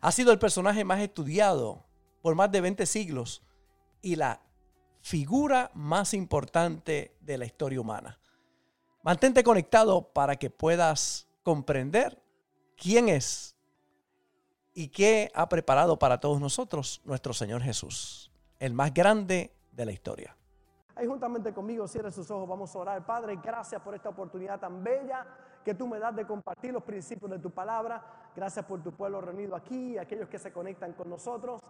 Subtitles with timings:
[0.00, 1.84] Ha sido el personaje más estudiado
[2.22, 3.42] por más de 20 siglos
[4.00, 4.40] y la
[5.00, 8.18] figura más importante de la historia humana.
[9.02, 12.22] Mantente conectado para que puedas comprender
[12.76, 13.56] quién es
[14.74, 19.92] y qué ha preparado para todos nosotros nuestro Señor Jesús, el más grande de la
[19.92, 20.36] historia.
[20.94, 23.06] Ahí juntamente conmigo, cierre sus ojos, vamos a orar.
[23.06, 25.26] Padre, gracias por esta oportunidad tan bella
[25.64, 28.21] que tú me das de compartir los principios de tu palabra.
[28.34, 31.60] Gracias por tu pueblo reunido aquí, aquellos que se conectan con nosotros.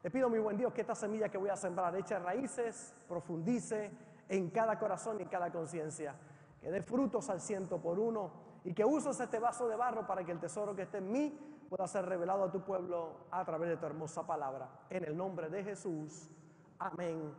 [0.00, 3.90] Te pido, mi buen Dios, que esta semilla que voy a sembrar eche raíces, profundice
[4.28, 6.14] en cada corazón y en cada conciencia.
[6.60, 8.30] Que dé frutos al ciento por uno
[8.64, 11.38] y que uses este vaso de barro para que el tesoro que esté en mí
[11.68, 14.68] pueda ser revelado a tu pueblo a través de tu hermosa palabra.
[14.90, 16.30] En el nombre de Jesús.
[16.78, 17.32] Amén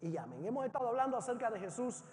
[0.00, 0.44] y amén.
[0.44, 2.04] Hemos estado hablando acerca de Jesús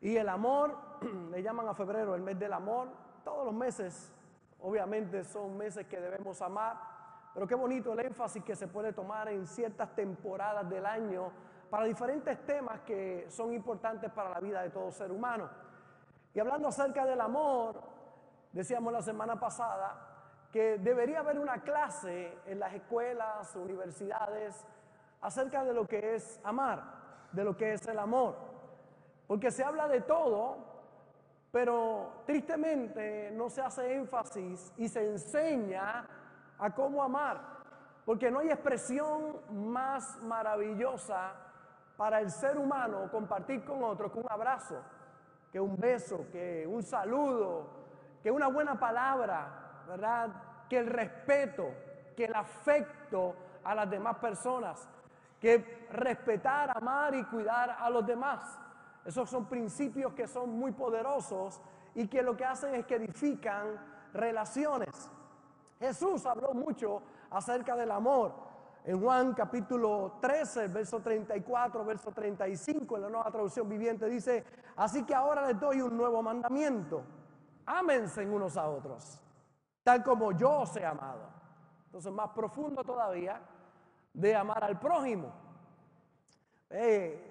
[0.00, 0.76] y el amor,
[1.30, 2.88] le llaman a febrero el mes del amor.
[3.24, 4.12] Todos los meses,
[4.60, 6.76] obviamente, son meses que debemos amar,
[7.34, 11.30] pero qué bonito el énfasis que se puede tomar en ciertas temporadas del año
[11.70, 15.48] para diferentes temas que son importantes para la vida de todo ser humano.
[16.34, 17.80] Y hablando acerca del amor,
[18.52, 20.08] decíamos la semana pasada
[20.52, 24.64] que debería haber una clase en las escuelas, universidades,
[25.20, 26.82] acerca de lo que es amar,
[27.32, 28.36] de lo que es el amor.
[29.26, 30.56] Porque se habla de todo,
[31.50, 36.06] pero tristemente no se hace énfasis y se enseña
[36.58, 37.40] a cómo amar.
[38.04, 41.32] Porque no hay expresión más maravillosa
[41.96, 44.80] para el ser humano compartir con otro que un abrazo,
[45.52, 47.68] que un beso, que un saludo,
[48.22, 50.30] que una buena palabra, ¿verdad?
[50.68, 51.68] Que el respeto,
[52.16, 53.34] que el afecto
[53.64, 54.88] a las demás personas,
[55.40, 58.58] que respetar, amar y cuidar a los demás.
[59.04, 61.60] Esos son principios que son muy poderosos
[61.94, 63.78] y que lo que hacen es que edifican
[64.12, 65.10] relaciones.
[65.78, 68.34] Jesús habló mucho acerca del amor.
[68.84, 74.44] En Juan capítulo 13, verso 34, verso 35, en la nueva traducción viviente dice,
[74.76, 77.02] así que ahora les doy un nuevo mandamiento.
[77.66, 79.20] Ámense unos a otros,
[79.82, 81.28] tal como yo os he amado.
[81.84, 83.40] Entonces, más profundo todavía
[84.14, 85.32] de amar al prójimo.
[86.70, 87.27] Eh,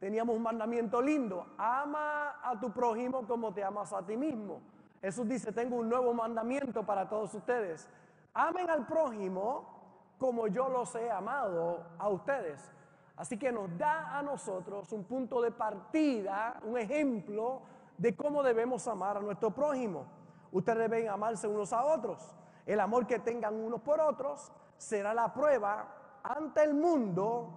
[0.00, 4.60] teníamos un mandamiento lindo, ama a tu prójimo como te amas a ti mismo.
[5.02, 7.86] Jesús dice, tengo un nuevo mandamiento para todos ustedes.
[8.34, 9.78] Amen al prójimo
[10.18, 12.72] como yo los he amado a ustedes.
[13.16, 17.60] Así que nos da a nosotros un punto de partida, un ejemplo
[17.98, 20.06] de cómo debemos amar a nuestro prójimo.
[20.50, 22.34] Ustedes deben amarse unos a otros.
[22.64, 27.52] El amor que tengan unos por otros será la prueba ante el mundo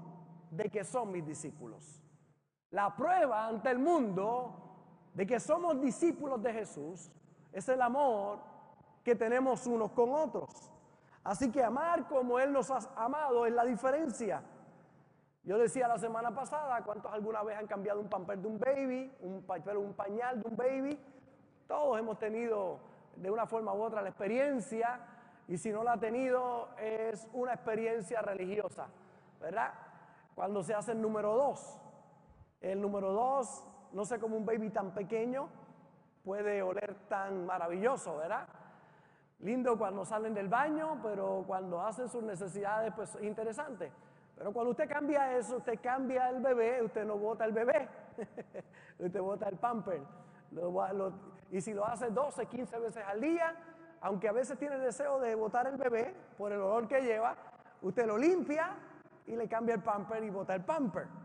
[0.51, 2.02] de que son mis discípulos.
[2.73, 4.51] La prueba ante el mundo
[5.13, 7.11] de que somos discípulos de Jesús
[7.51, 8.39] es el amor
[9.03, 10.49] que tenemos unos con otros.
[11.23, 14.41] Así que amar como Él nos ha amado es la diferencia.
[15.43, 19.15] Yo decía la semana pasada, ¿cuántos alguna vez han cambiado un pamper de un baby,
[19.19, 19.45] un,
[19.77, 20.99] un pañal de un baby?
[21.67, 22.79] Todos hemos tenido
[23.17, 24.99] de una forma u otra la experiencia
[25.47, 28.87] y si no la ha tenido es una experiencia religiosa,
[29.39, 29.75] ¿verdad?
[30.33, 31.79] Cuando se hace el número dos.
[32.63, 35.49] El número dos, no sé cómo un baby tan pequeño
[36.23, 38.47] puede oler tan maravilloso, ¿verdad?
[39.39, 43.91] Lindo cuando salen del baño, pero cuando hacen sus necesidades, pues interesante.
[44.37, 47.89] Pero cuando usted cambia eso, usted cambia el bebé, usted no bota el bebé,
[48.97, 50.01] usted bota el pamper.
[51.51, 53.53] y si lo hace 12, 15 veces al día,
[53.99, 57.35] aunque a veces tiene deseo de botar el bebé por el olor que lleva,
[57.81, 58.77] usted lo limpia
[59.27, 61.22] y le cambia el pamper y bota el pamper.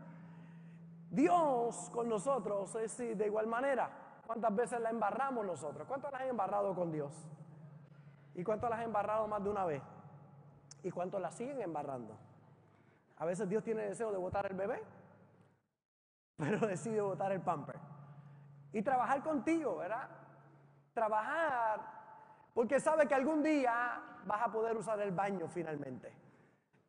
[1.09, 3.89] Dios con nosotros es de igual manera.
[4.25, 5.87] ¿Cuántas veces la embarramos nosotros?
[5.87, 7.11] ¿Cuántas las han embarrado con Dios?
[8.35, 9.81] ¿Y cuántas las han embarrado más de una vez?
[10.83, 12.15] ¿Y cuántos las siguen embarrando?
[13.17, 14.81] A veces Dios tiene deseo de botar el bebé,
[16.37, 17.77] pero decide botar el pamper.
[18.71, 20.09] Y trabajar contigo, ¿verdad?
[20.93, 21.81] Trabajar,
[22.53, 26.13] porque sabe que algún día vas a poder usar el baño finalmente.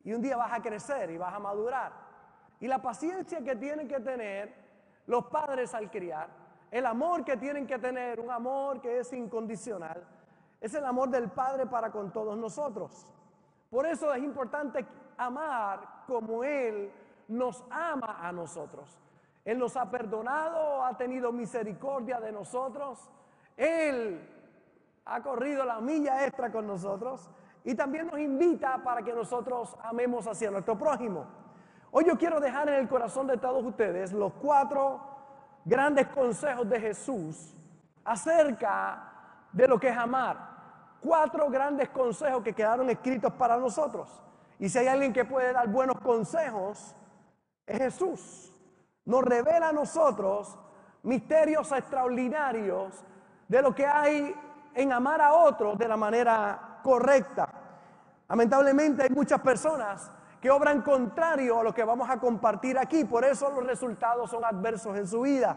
[0.03, 2.10] Y un día vas a crecer y vas a madurar.
[2.61, 4.53] Y la paciencia que tienen que tener
[5.07, 6.29] los padres al criar,
[6.69, 10.01] el amor que tienen que tener, un amor que es incondicional,
[10.61, 13.07] es el amor del Padre para con todos nosotros.
[13.69, 14.85] Por eso es importante
[15.17, 16.91] amar como Él
[17.27, 18.99] nos ama a nosotros.
[19.43, 23.09] Él nos ha perdonado, ha tenido misericordia de nosotros.
[23.57, 24.29] Él
[25.05, 27.27] ha corrido la milla extra con nosotros
[27.63, 31.40] y también nos invita para que nosotros amemos hacia nuestro prójimo.
[31.93, 35.01] Hoy yo quiero dejar en el corazón de todos ustedes los cuatro
[35.65, 37.53] grandes consejos de Jesús
[38.05, 39.11] acerca
[39.51, 40.37] de lo que es amar.
[41.01, 44.09] Cuatro grandes consejos que quedaron escritos para nosotros.
[44.57, 46.95] Y si hay alguien que puede dar buenos consejos,
[47.65, 48.53] es Jesús.
[49.03, 50.57] Nos revela a nosotros
[51.03, 53.03] misterios extraordinarios
[53.49, 54.33] de lo que hay
[54.75, 57.49] en amar a otros de la manera correcta.
[58.29, 60.09] Lamentablemente hay muchas personas
[60.41, 64.43] que obran contrario a lo que vamos a compartir aquí, por eso los resultados son
[64.43, 65.55] adversos en su vida.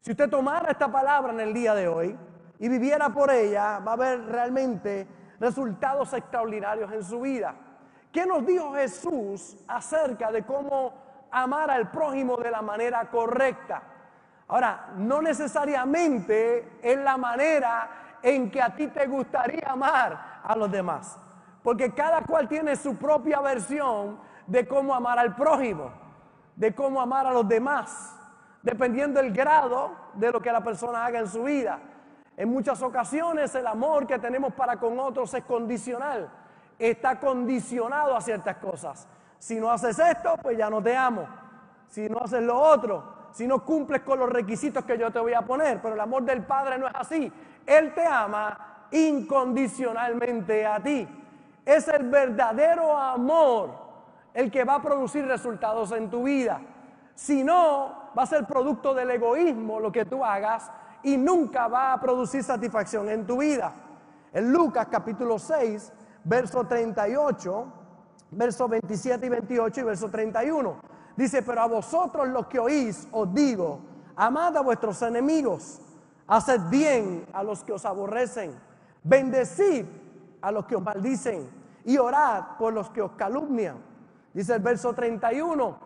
[0.00, 2.18] Si usted tomara esta palabra en el día de hoy
[2.58, 5.08] y viviera por ella, va a haber realmente
[5.40, 7.54] resultados extraordinarios en su vida.
[8.12, 10.92] ¿Qué nos dijo Jesús acerca de cómo
[11.30, 13.82] amar al prójimo de la manera correcta?
[14.48, 20.70] Ahora, no necesariamente es la manera en que a ti te gustaría amar a los
[20.70, 21.18] demás,
[21.62, 25.90] porque cada cual tiene su propia versión de cómo amar al prójimo,
[26.56, 28.16] de cómo amar a los demás,
[28.62, 31.78] dependiendo del grado de lo que la persona haga en su vida.
[32.36, 36.30] En muchas ocasiones el amor que tenemos para con otros es condicional,
[36.78, 39.06] está condicionado a ciertas cosas.
[39.38, 41.26] Si no haces esto, pues ya no te amo.
[41.88, 45.32] Si no haces lo otro, si no cumples con los requisitos que yo te voy
[45.32, 45.80] a poner.
[45.80, 47.32] Pero el amor del Padre no es así.
[47.66, 51.08] Él te ama incondicionalmente a ti.
[51.64, 53.70] Es el verdadero amor
[54.34, 56.60] el que va a producir resultados en tu vida.
[57.14, 60.70] Si no, va a ser producto del egoísmo lo que tú hagas
[61.02, 63.72] y nunca va a producir satisfacción en tu vida.
[64.32, 65.92] En Lucas capítulo 6,
[66.24, 67.66] verso 38,
[68.30, 70.76] verso 27 y 28 y verso 31.
[71.16, 73.80] Dice, pero a vosotros los que oís os digo,
[74.16, 75.80] amad a vuestros enemigos,
[76.26, 78.54] haced bien a los que os aborrecen,
[79.02, 79.84] bendecid
[80.42, 81.48] a los que os maldicen
[81.84, 83.76] y orad por los que os calumnian.
[84.32, 85.78] Dice el verso 31,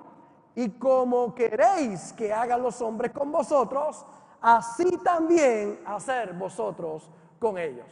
[0.56, 4.04] y como queréis que hagan los hombres con vosotros,
[4.40, 7.86] así también hacer vosotros con ellos.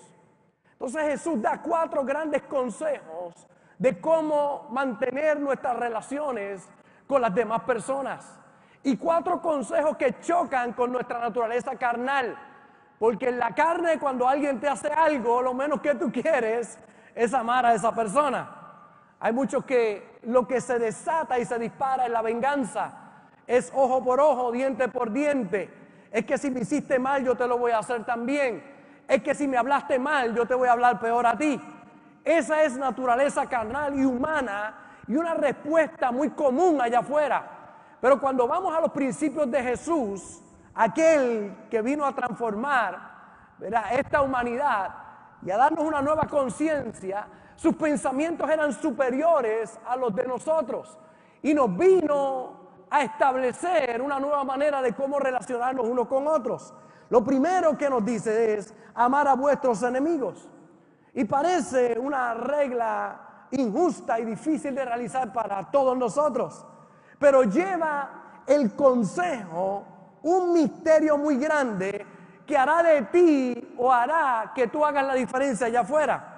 [0.72, 3.46] Entonces Jesús da cuatro grandes consejos
[3.78, 6.68] de cómo mantener nuestras relaciones
[7.06, 8.38] con las demás personas.
[8.84, 12.36] Y cuatro consejos que chocan con nuestra naturaleza carnal.
[13.02, 16.78] Porque en la carne, cuando alguien te hace algo, lo menos que tú quieres
[17.16, 18.48] es amar a esa persona.
[19.18, 22.92] Hay muchos que lo que se desata y se dispara en la venganza.
[23.44, 25.68] Es ojo por ojo, diente por diente.
[26.12, 28.62] Es que si me hiciste mal, yo te lo voy a hacer también.
[29.08, 31.60] Es que si me hablaste mal, yo te voy a hablar peor a ti.
[32.22, 34.76] Esa es naturaleza carnal y humana
[35.08, 37.50] y una respuesta muy común allá afuera.
[38.00, 40.40] Pero cuando vamos a los principios de Jesús,
[40.74, 43.12] aquel que vino a transformar
[43.92, 44.94] esta humanidad
[45.42, 47.26] y a darnos una nueva conciencia,
[47.56, 50.98] sus pensamientos eran superiores a los de nosotros
[51.42, 56.74] y nos vino a establecer una nueva manera de cómo relacionarnos unos con otros.
[57.08, 60.48] Lo primero que nos dice es amar a vuestros enemigos.
[61.14, 66.64] Y parece una regla injusta y difícil de realizar para todos nosotros.
[67.18, 69.84] Pero lleva el consejo
[70.22, 72.06] un misterio muy grande
[72.46, 76.28] que hará de ti o hará que tú hagas la diferencia allá afuera.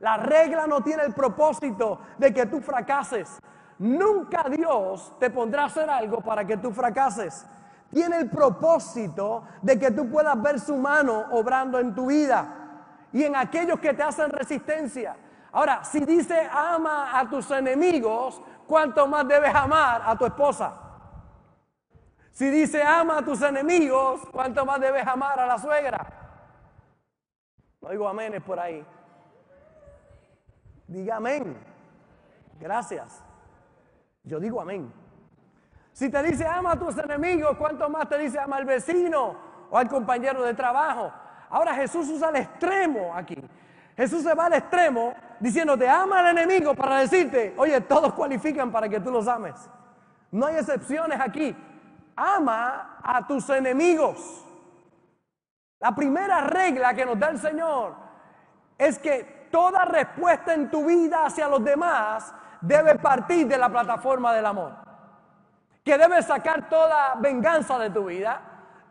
[0.00, 3.38] La regla no tiene el propósito de que tú fracases.
[3.78, 7.46] Nunca Dios te pondrá a hacer algo para que tú fracases.
[7.90, 12.46] Tiene el propósito de que tú puedas ver su mano obrando en tu vida
[13.12, 15.16] y en aquellos que te hacen resistencia.
[15.52, 20.89] Ahora, si dice ama a tus enemigos, ¿cuánto más debes amar a tu esposa?
[22.30, 26.06] Si dice ama a tus enemigos, ¿cuánto más debes amar a la suegra?
[27.80, 28.84] No digo aménes por ahí.
[30.86, 31.56] Diga amén.
[32.58, 33.22] Gracias.
[34.22, 34.92] Yo digo amén.
[35.92, 39.36] Si te dice ama a tus enemigos, ¿cuánto más te dice ama al vecino
[39.70, 41.12] o al compañero de trabajo?
[41.48, 43.36] Ahora Jesús usa el extremo aquí.
[43.96, 48.70] Jesús se va al extremo diciendo, te ama al enemigo para decirte, oye, todos cualifican
[48.70, 49.68] para que tú los ames.
[50.30, 51.54] No hay excepciones aquí.
[52.20, 54.44] Ama a tus enemigos.
[55.80, 57.94] La primera regla que nos da el Señor
[58.76, 64.34] es que toda respuesta en tu vida hacia los demás debe partir de la plataforma
[64.34, 64.72] del amor.
[65.82, 68.38] Que debes sacar toda venganza de tu vida,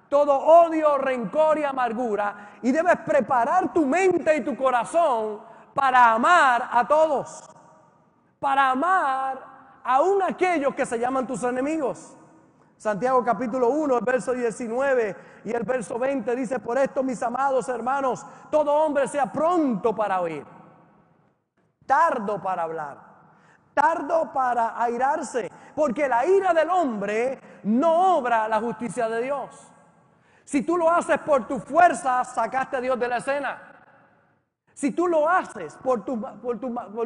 [0.10, 5.40] todo odio, rencor y amargura, y debes preparar tu mente y tu corazón
[5.76, 7.48] para amar a todos,
[8.40, 9.40] para amar
[9.84, 12.16] aún aquellos que se llaman tus enemigos.
[12.80, 17.68] Santiago capítulo 1, el verso 19 y el verso 20 dice, por esto mis amados
[17.68, 20.46] hermanos, todo hombre sea pronto para oír,
[21.86, 22.98] tardo para hablar,
[23.74, 29.50] tardo para airarse, porque la ira del hombre no obra la justicia de Dios.
[30.46, 33.62] Si tú lo haces por tu fuerza, sacaste a Dios de la escena.
[34.74, 36.58] Si tú lo haces por tu, por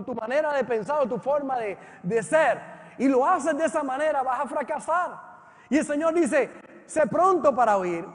[0.06, 2.62] tu, manera de pensar o tu forma de, de ser
[3.00, 5.33] y lo haces de esa manera, vas a fracasar.
[5.70, 6.52] Y el Señor dice,
[6.86, 8.06] sé pronto para oír,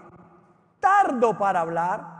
[0.81, 2.19] tardo para hablar,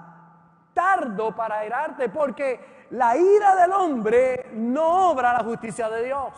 [0.75, 6.33] tardo para airarte, porque la ira del hombre no obra la justicia de Dios.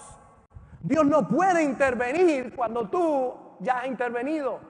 [0.82, 4.60] Dios no puede intervenir cuando tú ya has intervenido.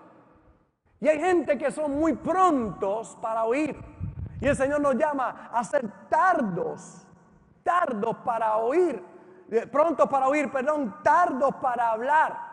[1.00, 3.76] Y hay gente que son muy prontos para oír.
[4.40, 7.06] Y el Señor nos llama a ser tardos,
[7.62, 9.02] tardos para oír,
[9.70, 12.49] prontos para oír, perdón, tardos para hablar.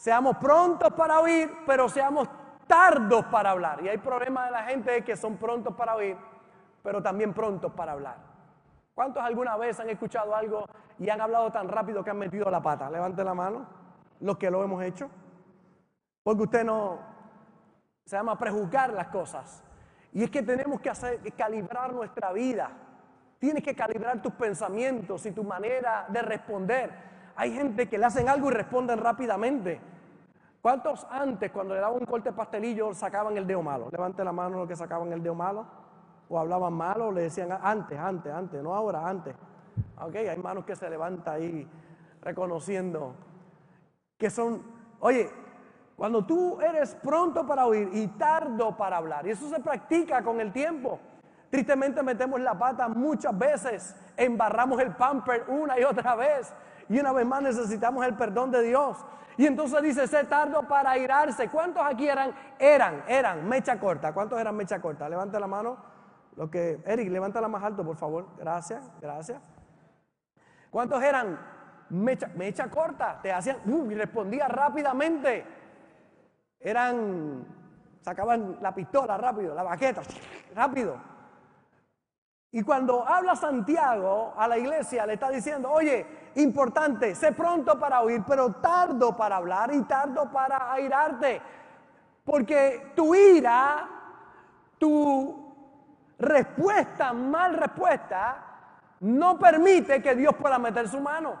[0.00, 2.26] Seamos prontos para oír, pero seamos
[2.66, 3.84] tardos para hablar.
[3.84, 6.16] Y hay problemas de la gente que son prontos para oír,
[6.82, 8.16] pero también prontos para hablar.
[8.94, 10.64] ¿Cuántos alguna vez han escuchado algo
[10.98, 12.88] y han hablado tan rápido que han metido la pata?
[12.88, 13.66] Levante la mano,
[14.20, 15.10] los que lo hemos hecho.
[16.22, 16.98] Porque usted no,
[18.06, 19.62] se llama prejuzgar las cosas.
[20.14, 22.70] Y es que tenemos que hacer, calibrar nuestra vida.
[23.38, 27.10] Tienes que calibrar tus pensamientos y tu manera de responder.
[27.40, 29.80] Hay gente que le hacen algo y responden rápidamente.
[30.60, 33.88] ¿Cuántos antes, cuando le daban un corte pastelillo, sacaban el dedo malo?
[33.90, 35.64] Levante la mano los que sacaban el dedo malo.
[36.28, 39.34] O hablaban malo, o le decían antes, antes, antes, no ahora, antes.
[40.02, 41.66] Ok, hay manos que se levantan ahí
[42.20, 43.14] reconociendo
[44.18, 44.62] que son,
[44.98, 45.30] oye,
[45.96, 50.42] cuando tú eres pronto para oír y tardo para hablar, y eso se practica con
[50.42, 51.00] el tiempo.
[51.48, 56.54] Tristemente metemos la pata muchas veces, embarramos el pamper una y otra vez,
[56.90, 58.98] y una vez más necesitamos el perdón de Dios.
[59.36, 61.48] Y entonces dice, sé tardo para irarse.
[61.48, 62.34] ¿Cuántos aquí eran?
[62.58, 64.12] Eran, eran, mecha corta.
[64.12, 65.08] ¿Cuántos eran mecha corta?
[65.08, 65.78] Levanta la mano.
[66.36, 68.26] Lo que, Eric, levántala más alto, por favor.
[68.36, 69.40] Gracias, gracias.
[70.68, 71.38] ¿Cuántos eran
[71.90, 73.20] mecha, mecha corta?
[73.22, 75.46] Te hacían, uh, y respondía rápidamente
[76.58, 77.46] eran,
[78.02, 80.02] sacaban la pistola rápido, la baqueta,
[80.56, 81.09] rápido.
[82.52, 88.00] Y cuando habla Santiago a la iglesia, le está diciendo, oye, importante, sé pronto para
[88.02, 91.40] oír, pero tardo para hablar y tardo para airarte.
[92.24, 93.88] Porque tu ira,
[94.78, 95.54] tu
[96.18, 98.44] respuesta, mal respuesta,
[99.00, 101.36] no permite que Dios pueda meter su mano.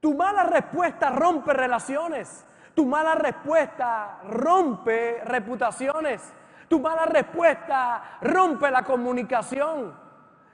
[0.00, 2.44] Tu mala respuesta rompe relaciones.
[2.74, 6.32] Tu mala respuesta rompe reputaciones.
[6.68, 9.94] Tu mala respuesta rompe la comunicación.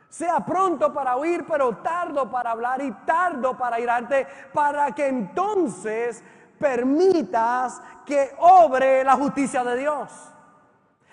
[0.08, 6.22] Sea pronto para oír, pero tardo para hablar y tardo para irarte, para que entonces
[6.58, 10.30] permitas que obre la justicia de Dios.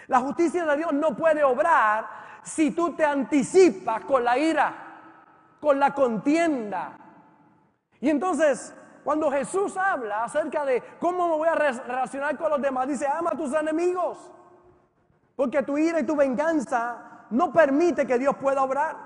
[0.08, 2.08] La justicia de Dios no puede obrar
[2.44, 4.74] si tú te anticipas con la ira,
[5.62, 6.98] con la contienda.
[8.02, 12.88] Y entonces cuando Jesús habla acerca de cómo me voy a relacionar con los demás,
[12.88, 14.32] dice, ama a tus enemigos.
[15.40, 16.98] Porque tu ira y tu venganza
[17.30, 18.98] no permite que Dios pueda obrar.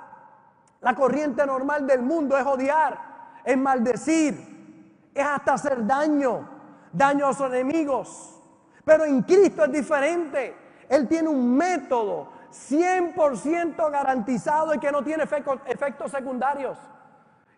[0.82, 2.98] La corriente normal del mundo es odiar,
[3.46, 6.50] es maldecir, es hasta hacer daño,
[6.92, 8.42] daño a sus enemigos.
[8.84, 10.58] Pero en Cristo es diferente.
[10.90, 16.80] Él tiene un método 100% garantizado y que no tiene efectos secundarios.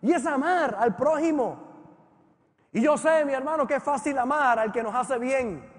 [0.02, 1.56] Y es amar al prójimo.
[2.74, 5.75] Y yo sé, mi hermano, que es fácil amar al que nos hace bien.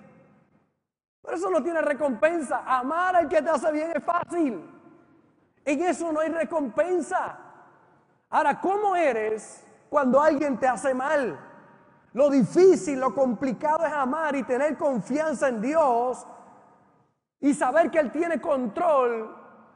[1.27, 2.63] Pero eso no tiene recompensa.
[2.65, 4.63] Amar al que te hace bien es fácil.
[5.65, 7.37] En eso no hay recompensa.
[8.29, 11.37] Ahora, ¿cómo eres cuando alguien te hace mal?
[12.13, 16.25] Lo difícil, lo complicado es amar y tener confianza en Dios
[17.41, 19.35] y saber que Él tiene control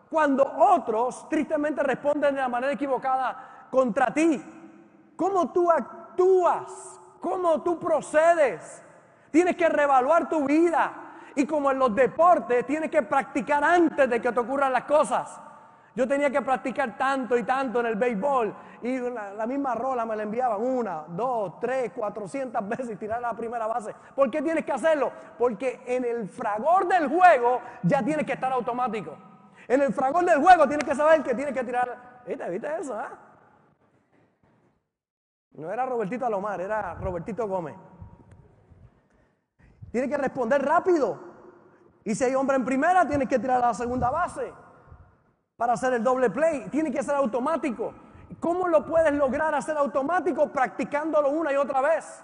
[0.10, 4.41] cuando otros tristemente responden de la manera equivocada contra ti.
[5.17, 7.01] ¿Cómo tú actúas?
[7.22, 8.84] cómo tú procedes.
[9.31, 10.91] Tienes que reevaluar tu vida.
[11.35, 15.39] Y como en los deportes, tienes que practicar antes de que te ocurran las cosas.
[15.95, 20.15] Yo tenía que practicar tanto y tanto en el béisbol y la, misma rola me
[20.15, 23.93] la enviaban una, dos, tres, cuatrocientas veces y tirar la primera base.
[24.15, 25.11] ¿Por qué tienes que hacerlo?
[25.38, 29.15] Porque en el fragor del juego ya tienes que estar automático.
[29.67, 32.21] En el fragor del juego tienes que saber que tienes que tirar.
[32.25, 32.95] ¿Viste, ¿Viste eso?
[32.97, 33.11] Ah?
[35.51, 37.75] No era Robertito Alomar, era Robertito Gómez.
[39.91, 41.19] Tiene que responder rápido.
[42.03, 44.53] Y si hay hombre en primera, tiene que tirar a la segunda base.
[45.57, 46.67] para hacer el doble play.
[46.71, 47.93] Tiene que ser automático.
[48.39, 50.48] ¿Cómo lo puedes lograr hacer automático?
[50.51, 52.24] Practicándolo una y otra vez.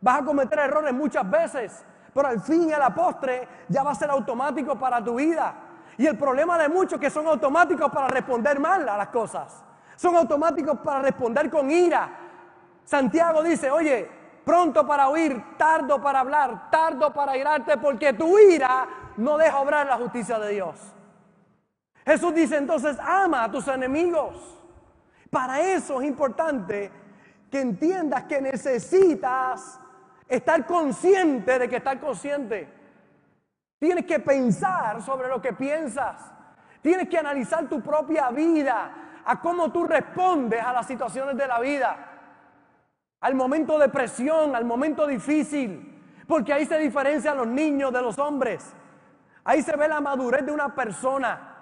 [0.00, 3.92] Vas a cometer errores muchas veces, pero al fin y a la postre ya va
[3.92, 5.54] a ser automático para tu vida.
[5.96, 9.62] Y el problema de muchos que son automáticos para responder mal a las cosas.
[9.94, 12.08] Son automáticos para responder con ira.
[12.84, 14.10] Santiago dice, oye,
[14.46, 18.86] pronto para oír, tardo para hablar, tardo para irarte, porque tu ira
[19.16, 20.78] no deja obrar la justicia de Dios.
[22.04, 24.56] Jesús dice entonces, ama a tus enemigos.
[25.30, 26.92] Para eso es importante
[27.50, 29.80] que entiendas que necesitas
[30.28, 32.72] estar consciente de que estás consciente.
[33.80, 36.22] Tienes que pensar sobre lo que piensas.
[36.82, 38.92] Tienes que analizar tu propia vida,
[39.24, 42.15] a cómo tú respondes a las situaciones de la vida
[43.26, 48.16] al momento de presión, al momento difícil, porque ahí se diferencian los niños de los
[48.20, 48.72] hombres.
[49.42, 51.54] Ahí se ve la madurez de una persona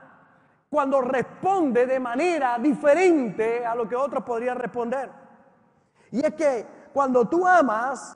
[0.68, 5.10] cuando responde de manera diferente a lo que otros podrían responder.
[6.10, 8.14] Y es que cuando tú amas,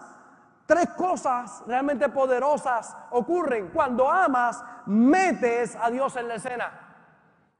[0.66, 3.68] tres cosas realmente poderosas ocurren.
[3.68, 6.70] Cuando amas, metes a Dios en la escena.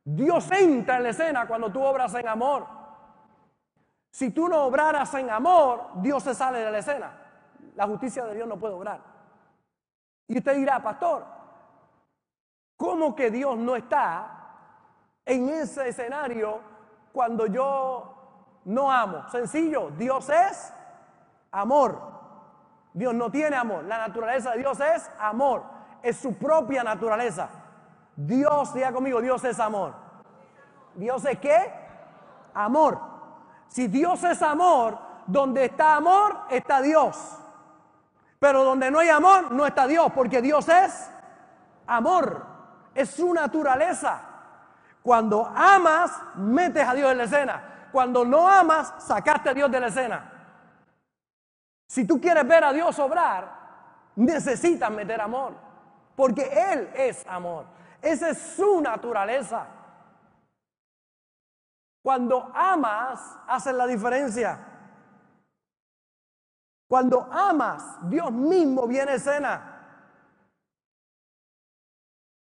[0.05, 2.78] Dios entra en la escena cuando tú obras en amor.
[4.11, 7.13] Si tú no obraras en amor, Dios se sale de la escena.
[7.75, 9.01] La justicia de Dios no puede obrar.
[10.27, 11.25] Y usted dirá, pastor,
[12.77, 14.31] ¿cómo que Dios no está
[15.25, 16.61] en ese escenario
[17.13, 19.29] cuando yo no amo?
[19.31, 20.73] Sencillo, Dios es
[21.51, 22.01] amor.
[22.93, 23.85] Dios no tiene amor.
[23.85, 25.63] La naturaleza de Dios es amor.
[26.03, 27.49] Es su propia naturaleza.
[28.17, 29.95] Dios, diga conmigo, Dios es amor.
[30.95, 31.73] ¿Dios es qué?
[32.53, 33.18] Amor.
[33.69, 37.17] Si Dios es amor, donde está amor, está Dios.
[38.39, 41.11] Pero donde no hay amor, no está Dios, porque Dios es
[41.87, 42.45] amor.
[42.95, 44.21] Es su naturaleza.
[45.03, 47.63] Cuando amas, metes a Dios en la escena.
[47.93, 50.33] Cuando no amas, sacaste a Dios de la escena.
[51.87, 53.49] Si tú quieres ver a Dios obrar,
[54.17, 55.55] necesitas meter amor.
[56.15, 57.65] Porque Él es amor.
[58.03, 59.67] Esa es su naturaleza.
[62.09, 64.59] Cuando amas, haces la diferencia.
[66.89, 69.83] Cuando amas, Dios mismo viene a escena.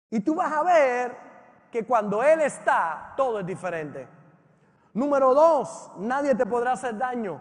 [0.08, 1.16] Y tú vas a ver
[1.72, 4.06] que cuando Él está, todo es diferente.
[4.94, 7.40] Número dos, nadie te podrá hacer daño.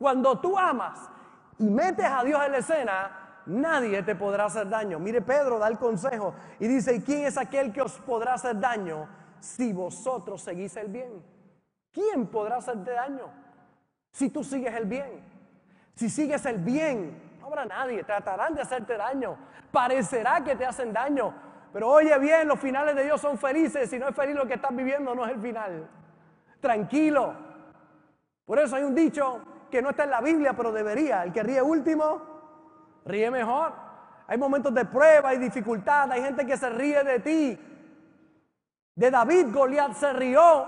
[0.00, 1.08] Cuando tú amas
[1.56, 4.98] y metes a Dios en la escena, nadie te podrá hacer daño.
[4.98, 8.58] Mire, Pedro da el consejo y dice, ¿y quién es aquel que os podrá hacer
[8.58, 9.21] daño?
[9.42, 11.22] Si vosotros seguís el bien.
[11.90, 13.26] ¿Quién podrá hacerte daño
[14.10, 15.20] si tú sigues el bien?
[15.94, 19.36] Si sigues el bien, no habrá nadie, tratarán de hacerte daño.
[19.70, 21.34] Parecerá que te hacen daño,
[21.72, 23.90] pero oye bien, los finales de Dios son felices.
[23.90, 25.88] Si no es feliz lo que estás viviendo, no es el final.
[26.60, 27.34] Tranquilo.
[28.44, 31.24] Por eso hay un dicho que no está en la Biblia, pero debería.
[31.24, 32.22] El que ríe último,
[33.04, 33.72] ríe mejor.
[34.26, 36.10] Hay momentos de prueba y dificultad.
[36.12, 37.71] Hay gente que se ríe de ti.
[38.94, 40.66] De David, Goliat se rió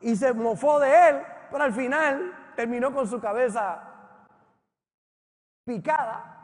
[0.00, 3.82] y se mofó de él, pero al final terminó con su cabeza
[5.64, 6.34] picada.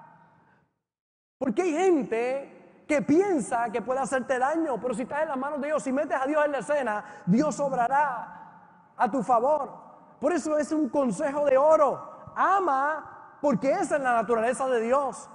[1.38, 5.60] Porque hay gente que piensa que puede hacerte daño, pero si estás en las manos
[5.60, 9.84] de Dios, si metes a Dios en la escena, Dios obrará a tu favor.
[10.20, 12.32] Por eso es un consejo de oro.
[12.34, 15.28] Ama porque esa es la naturaleza de Dios.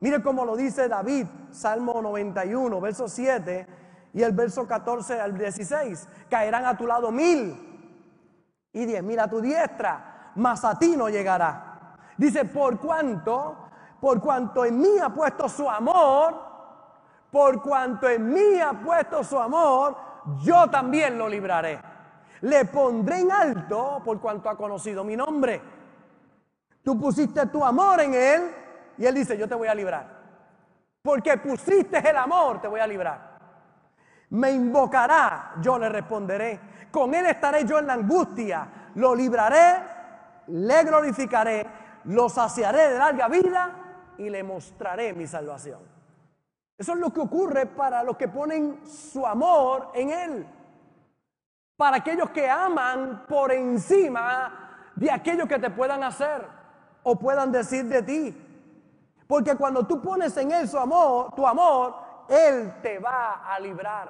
[0.00, 3.87] Mire cómo lo dice David, Salmo 91, verso 7
[4.18, 7.54] y el verso 14 al 16, caerán a tu lado mil
[8.72, 11.94] y diez mil a tu diestra, mas a ti no llegará.
[12.16, 13.56] Dice, por cuanto,
[14.00, 16.34] por cuanto en mí ha puesto su amor,
[17.30, 19.96] por cuanto en mí ha puesto su amor,
[20.42, 21.80] yo también lo libraré.
[22.40, 25.62] Le pondré en alto por cuanto ha conocido mi nombre.
[26.82, 28.50] Tú pusiste tu amor en él
[28.96, 30.08] y él dice, yo te voy a librar.
[31.02, 33.27] Porque pusiste el amor, te voy a librar.
[34.30, 36.60] Me invocará, yo le responderé.
[36.90, 38.68] Con él estaré yo en la angustia.
[38.94, 39.82] Lo libraré,
[40.48, 41.66] le glorificaré,
[42.04, 43.70] lo saciaré de larga vida
[44.18, 45.80] y le mostraré mi salvación.
[46.76, 50.46] Eso es lo que ocurre para los que ponen su amor en él.
[51.76, 56.46] Para aquellos que aman por encima de aquello que te puedan hacer
[57.02, 58.44] o puedan decir de ti.
[59.26, 64.08] Porque cuando tú pones en él su amor, tu amor, él te va a librar.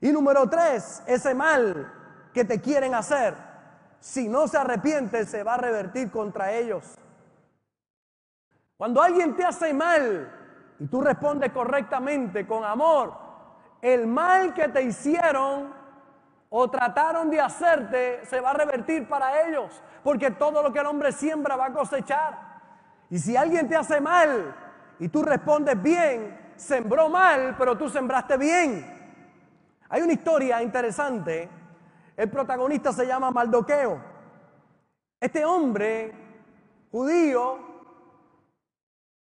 [0.00, 1.92] Y número tres, ese mal
[2.32, 3.34] que te quieren hacer,
[4.00, 6.94] si no se arrepiente, se va a revertir contra ellos.
[8.76, 10.32] Cuando alguien te hace mal
[10.78, 13.12] y tú respondes correctamente, con amor,
[13.82, 15.74] el mal que te hicieron
[16.50, 20.86] o trataron de hacerte se va a revertir para ellos, porque todo lo que el
[20.86, 22.38] hombre siembra va a cosechar.
[23.10, 24.54] Y si alguien te hace mal
[24.98, 28.98] y tú respondes bien, sembró mal, pero tú sembraste bien.
[29.88, 31.48] Hay una historia interesante.
[32.16, 34.00] El protagonista se llama Maldoqueo.
[35.20, 36.12] Este hombre
[36.90, 37.58] judío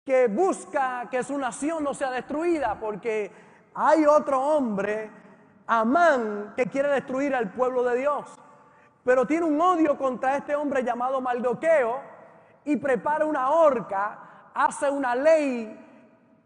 [0.04, 3.30] que busca que su nación no sea destruida porque
[3.74, 5.10] hay otro hombre,
[5.66, 8.38] Amán, que quiere destruir al pueblo de Dios.
[9.04, 12.00] Pero tiene un odio contra este hombre llamado Maldoqueo
[12.64, 14.25] y prepara una horca,
[14.56, 15.84] hace una ley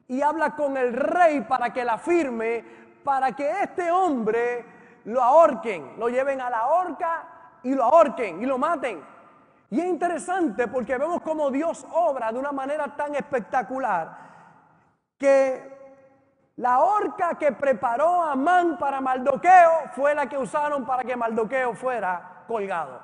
[0.09, 2.64] y habla con el rey para que la firme,
[3.05, 4.64] para que este hombre
[5.05, 7.25] lo ahorquen, lo lleven a la horca
[7.62, 9.01] y lo ahorquen y lo maten.
[9.70, 14.31] Y es interesante porque vemos cómo Dios obra de una manera tan espectacular
[15.16, 15.79] que
[16.57, 22.42] la horca que preparó Amán para Maldoqueo fue la que usaron para que Maldoqueo fuera
[22.49, 23.01] colgado.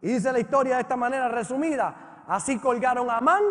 [0.00, 2.22] Y dice la historia de esta manera resumida.
[2.26, 3.42] Así colgaron a Amán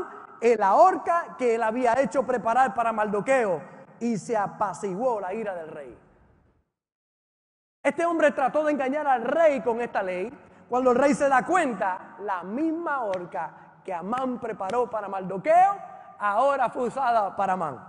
[0.42, 3.62] en la horca que él había hecho preparar para Maldoqueo
[4.00, 5.98] y se apaciguó la ira del rey.
[7.84, 10.32] Este hombre trató de engañar al rey con esta ley.
[10.70, 13.52] Cuando el rey se da cuenta, la misma horca
[13.84, 15.78] que Amán preparó para Maldoqueo,
[16.20, 17.80] ahora fue usada para Amán.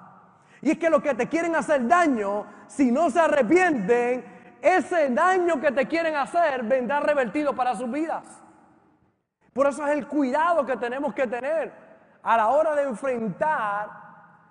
[0.63, 5.61] Y es que lo que te quieren hacer daño, si no se arrepienten, ese daño
[5.61, 8.25] que te quieren hacer vendrá revertido para sus vidas.
[9.53, 11.89] Por eso es el cuidado que tenemos que tener
[12.23, 13.89] a la hora de enfrentar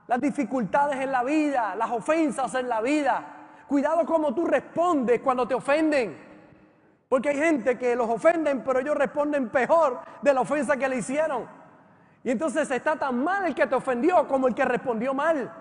[0.07, 3.23] las dificultades en la vida, las ofensas en la vida.
[3.67, 6.17] Cuidado como tú respondes cuando te ofenden.
[7.07, 10.97] Porque hay gente que los ofenden, pero ellos responden peor de la ofensa que le
[10.97, 11.47] hicieron.
[12.23, 15.51] Y entonces está tan mal el que te ofendió como el que respondió mal.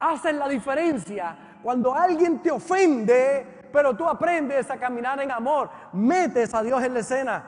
[0.00, 5.70] Hacen la diferencia cuando alguien te ofende, pero tú aprendes a caminar en amor.
[5.92, 7.42] Metes a Dios en la escena.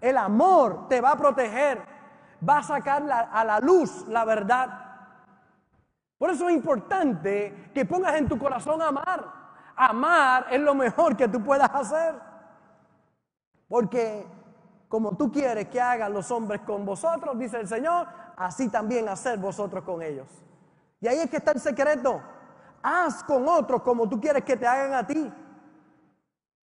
[0.00, 1.91] El amor te va a proteger
[2.48, 4.82] va a sacar a la luz la verdad.
[6.18, 9.24] Por eso es importante que pongas en tu corazón amar.
[9.74, 12.14] Amar es lo mejor que tú puedas hacer.
[13.68, 14.26] Porque
[14.88, 19.38] como tú quieres que hagan los hombres con vosotros, dice el Señor, así también hacer
[19.38, 20.28] vosotros con ellos.
[21.00, 22.22] Y ahí es que está el secreto.
[22.82, 25.32] Haz con otros como tú quieres que te hagan a ti.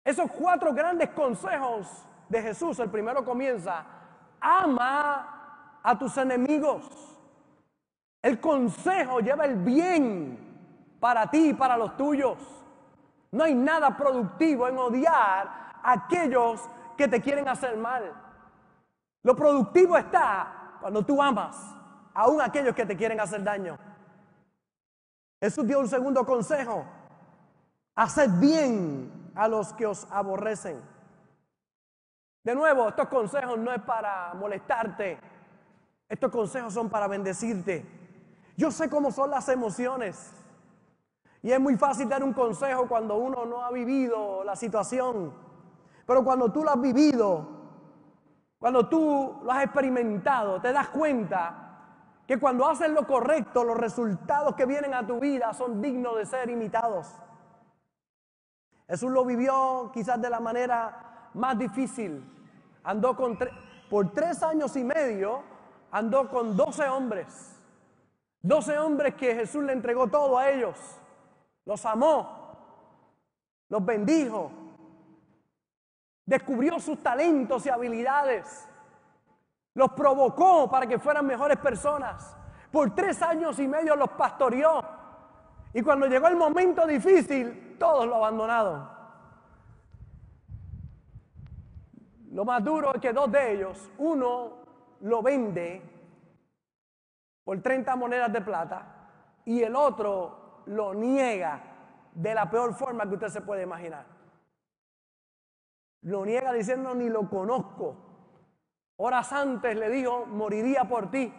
[0.06, 3.86] Esos cuatro grandes consejos de Jesús, el primero comienza,
[4.40, 5.43] ama
[5.84, 6.84] a tus enemigos.
[8.22, 12.38] El consejo lleva el bien para ti y para los tuyos.
[13.32, 15.14] No hay nada productivo en odiar
[15.84, 16.62] a aquellos
[16.98, 18.14] que te quieren hacer mal.
[19.24, 21.74] Lo productivo está cuando tú amas
[22.14, 23.78] aún a aquellos que te quieren hacer daño.
[25.42, 26.86] Jesús dio un segundo consejo.
[27.96, 30.82] Haced bien a los que os aborrecen.
[32.44, 35.18] De nuevo, estos consejos no es para molestarte,
[36.14, 37.84] estos consejos son para bendecirte.
[38.56, 40.32] Yo sé cómo son las emociones.
[41.42, 45.34] Y es muy fácil dar un consejo cuando uno no ha vivido la situación.
[46.06, 47.48] Pero cuando tú lo has vivido,
[48.60, 54.54] cuando tú lo has experimentado, te das cuenta que cuando haces lo correcto, los resultados
[54.54, 57.08] que vienen a tu vida son dignos de ser imitados.
[58.88, 62.24] Jesús lo vivió quizás de la manera más difícil.
[62.84, 63.18] Andó
[63.90, 65.53] por tres años y medio
[65.94, 67.56] andó con doce hombres.
[68.42, 70.76] Doce hombres que Jesús le entregó todo a ellos.
[71.66, 72.58] Los amó,
[73.70, 74.52] los bendijo,
[76.26, 78.68] descubrió sus talentos y habilidades,
[79.74, 82.36] los provocó para que fueran mejores personas.
[82.70, 84.84] Por tres años y medio los pastoreó.
[85.74, 88.90] Y cuando llegó el momento difícil, todos lo abandonaron.
[92.32, 94.63] Lo más duro es que dos de ellos, uno
[95.04, 95.82] lo vende
[97.44, 101.62] por 30 monedas de plata y el otro lo niega
[102.14, 104.06] de la peor forma que usted se puede imaginar.
[106.04, 107.98] Lo niega diciendo ni lo conozco.
[108.98, 111.34] Horas antes le dijo, moriría por ti.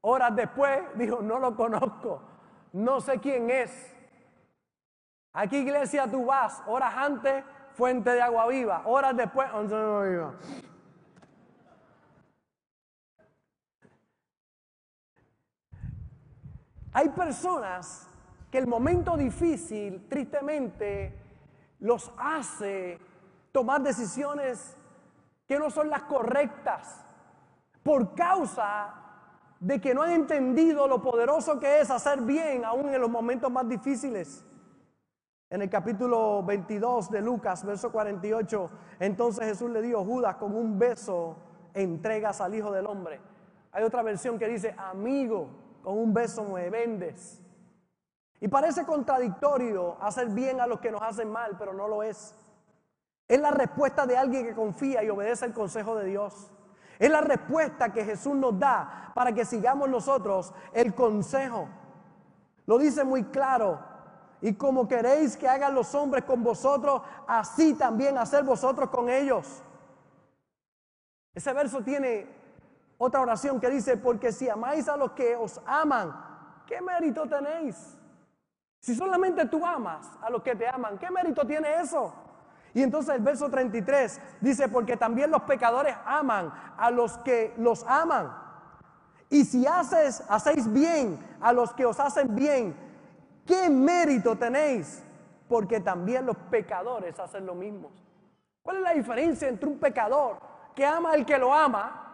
[0.00, 2.22] Horas después dijo, no lo conozco.
[2.72, 3.94] No sé quién es.
[5.34, 6.62] ¿A qué iglesia tú vas?
[6.66, 8.82] Horas antes, fuente de agua viva.
[8.86, 10.34] Horas después, once de agua viva.
[16.92, 18.08] Hay personas
[18.50, 21.14] que el momento difícil, tristemente,
[21.80, 22.98] los hace
[23.52, 24.76] tomar decisiones
[25.46, 27.04] que no son las correctas
[27.82, 28.94] por causa
[29.60, 33.50] de que no han entendido lo poderoso que es hacer bien aún en los momentos
[33.50, 34.44] más difíciles.
[35.50, 38.70] En el capítulo 22 de Lucas, verso 48,
[39.00, 41.36] entonces Jesús le dijo, Judas, con un beso
[41.72, 43.20] entregas al Hijo del Hombre.
[43.72, 45.48] Hay otra versión que dice, amigo,
[45.82, 47.40] con un beso me vendes.
[48.40, 52.34] Y parece contradictorio hacer bien a los que nos hacen mal, pero no lo es.
[53.26, 56.50] Es la respuesta de alguien que confía y obedece el consejo de Dios.
[56.98, 61.68] Es la respuesta que Jesús nos da para que sigamos nosotros el consejo.
[62.66, 63.80] Lo dice muy claro.
[64.40, 69.62] Y como queréis que hagan los hombres con vosotros, así también hacer vosotros con ellos.
[71.34, 72.37] Ese verso tiene
[72.98, 76.12] otra oración que dice, porque si amáis a los que os aman,
[76.66, 77.96] ¿qué mérito tenéis?
[78.80, 82.12] Si solamente tú amas a los que te aman, ¿qué mérito tiene eso?
[82.74, 87.84] Y entonces el verso 33 dice, porque también los pecadores aman a los que los
[87.86, 88.30] aman.
[89.30, 92.74] Y si haces, hacéis bien a los que os hacen bien,
[93.46, 95.04] ¿qué mérito tenéis?
[95.48, 97.90] Porque también los pecadores hacen lo mismo.
[98.62, 100.38] ¿Cuál es la diferencia entre un pecador
[100.74, 102.07] que ama al que lo ama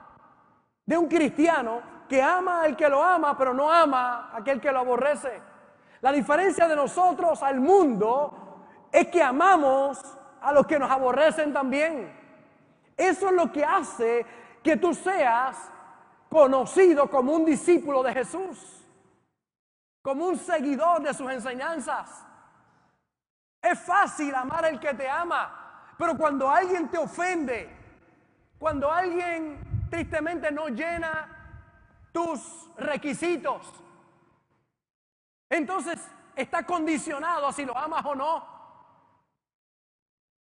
[0.87, 4.71] de un cristiano que ama al que lo ama pero no ama a aquel que
[4.73, 5.41] lo aborrece?
[6.01, 10.03] La diferencia de nosotros al mundo es que amamos
[10.41, 12.13] a los que nos aborrecen también.
[12.97, 14.27] Eso es lo que hace
[14.63, 15.57] que tú seas
[16.29, 18.85] conocido como un discípulo de Jesús,
[20.03, 22.25] como un seguidor de sus enseñanzas.
[23.63, 27.75] Es fácil amar al que te ama, pero cuando alguien te ofende,
[28.59, 31.29] cuando alguien tristemente no llena
[32.11, 33.63] tus requisitos,
[35.49, 36.01] entonces
[36.35, 38.45] está condicionado a si lo amas o no.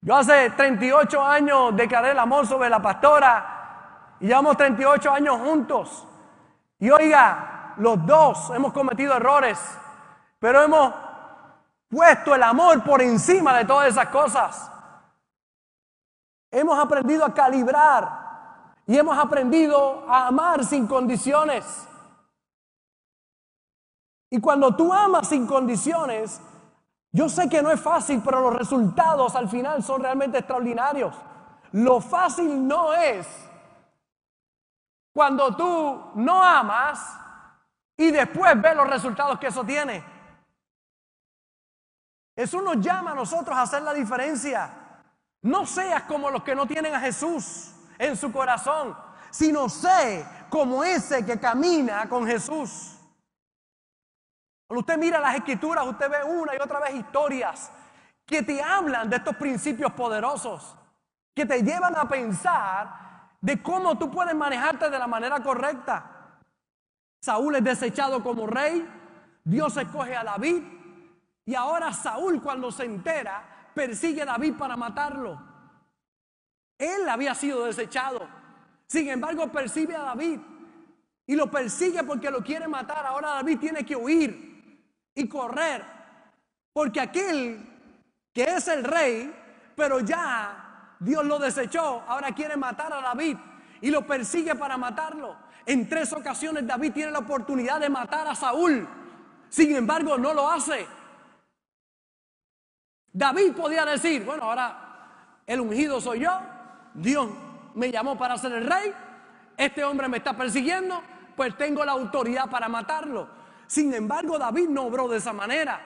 [0.00, 6.08] Yo hace 38 años declaré el amor sobre la pastora y llevamos 38 años juntos.
[6.78, 9.60] Y oiga, los dos hemos cometido errores,
[10.38, 10.94] pero hemos
[11.90, 14.70] puesto el amor por encima de todas esas cosas.
[16.50, 18.23] Hemos aprendido a calibrar
[18.86, 21.64] y hemos aprendido a amar sin condiciones.
[24.30, 26.40] Y cuando tú amas sin condiciones,
[27.12, 31.14] yo sé que no es fácil, pero los resultados al final son realmente extraordinarios.
[31.72, 33.26] Lo fácil no es
[35.12, 37.18] cuando tú no amas
[37.96, 40.04] y después ves los resultados que eso tiene.
[42.36, 44.72] Eso nos llama a nosotros a hacer la diferencia.
[45.42, 48.96] No seas como los que no tienen a Jesús en su corazón,
[49.30, 52.96] sino sé como ese que camina con Jesús.
[54.66, 57.70] Cuando usted mira las escrituras, usted ve una y otra vez historias
[58.26, 60.76] que te hablan de estos principios poderosos,
[61.34, 66.40] que te llevan a pensar de cómo tú puedes manejarte de la manera correcta.
[67.22, 68.88] Saúl es desechado como rey,
[69.44, 70.62] Dios escoge a David
[71.44, 75.53] y ahora Saúl cuando se entera persigue a David para matarlo.
[76.78, 78.26] Él había sido desechado,
[78.86, 80.40] sin embargo percibe a David
[81.26, 83.06] y lo persigue porque lo quiere matar.
[83.06, 84.82] Ahora David tiene que huir
[85.14, 85.84] y correr,
[86.72, 87.64] porque aquel
[88.32, 89.32] que es el rey,
[89.76, 93.36] pero ya Dios lo desechó, ahora quiere matar a David
[93.80, 95.36] y lo persigue para matarlo.
[95.66, 98.86] En tres ocasiones David tiene la oportunidad de matar a Saúl,
[99.48, 100.86] sin embargo no lo hace.
[103.12, 106.40] David podía decir, bueno, ahora el ungido soy yo,
[106.94, 107.28] Dios
[107.74, 108.92] me llamó para ser el rey,
[109.56, 111.00] este hombre me está persiguiendo,
[111.36, 113.28] pues tengo la autoridad para matarlo.
[113.66, 115.80] Sin embargo, David no obró de esa manera.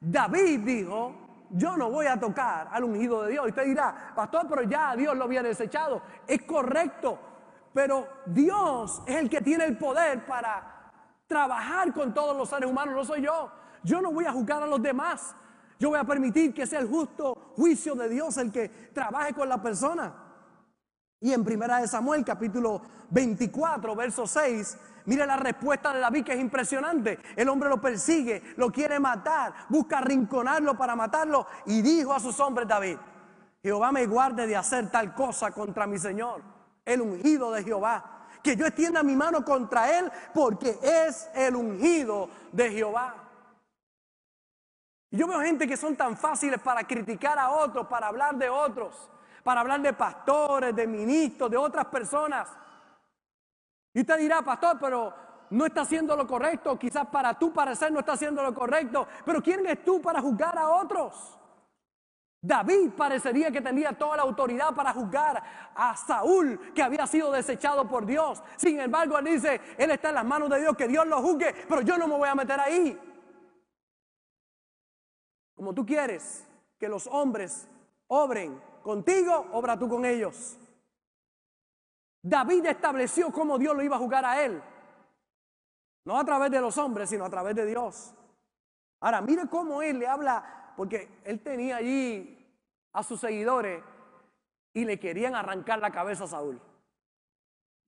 [0.00, 1.14] David dijo,
[1.50, 3.46] yo no voy a tocar al ungido de Dios.
[3.46, 6.02] Y usted dirá, pastor, pero ya Dios lo había desechado.
[6.26, 7.18] Es correcto,
[7.72, 10.92] pero Dios es el que tiene el poder para
[11.26, 13.50] trabajar con todos los seres humanos, no soy yo.
[13.82, 15.34] Yo no voy a juzgar a los demás.
[15.78, 19.48] Yo voy a permitir que sea el justo juicio de Dios el que trabaje con
[19.48, 20.25] la persona.
[21.20, 26.32] Y en primera de Samuel, capítulo 24, verso 6, Mire la respuesta de David que
[26.32, 27.20] es impresionante.
[27.36, 32.38] El hombre lo persigue, lo quiere matar, busca arrinconarlo para matarlo y dijo a sus
[32.40, 32.98] hombres David,
[33.62, 36.42] Jehová me guarde de hacer tal cosa contra mi Señor,
[36.84, 38.12] el ungido de Jehová.
[38.42, 43.14] Que yo extienda mi mano contra él porque es el ungido de Jehová.
[45.10, 48.48] Y yo veo gente que son tan fáciles para criticar a otros, para hablar de
[48.48, 49.08] otros,
[49.46, 52.52] para hablar de pastores, de ministros, de otras personas.
[53.94, 55.14] Y usted dirá, pastor, pero
[55.50, 59.40] no está haciendo lo correcto, quizás para tu parecer no está haciendo lo correcto, pero
[59.40, 61.38] ¿quién es tú para juzgar a otros?
[62.42, 65.40] David parecería que tenía toda la autoridad para juzgar
[65.76, 68.42] a Saúl, que había sido desechado por Dios.
[68.56, 71.54] Sin embargo, él dice, él está en las manos de Dios, que Dios lo juzgue,
[71.68, 73.00] pero yo no me voy a meter ahí.
[75.54, 76.48] Como tú quieres
[76.80, 77.68] que los hombres
[78.08, 80.56] obren contigo, obra tú con ellos.
[82.22, 84.62] David estableció cómo Dios lo iba a jugar a él.
[86.04, 88.14] No a través de los hombres, sino a través de Dios.
[89.00, 92.38] Ahora, mire cómo él le habla, porque él tenía allí
[92.92, 93.82] a sus seguidores
[94.72, 96.60] y le querían arrancar la cabeza a Saúl.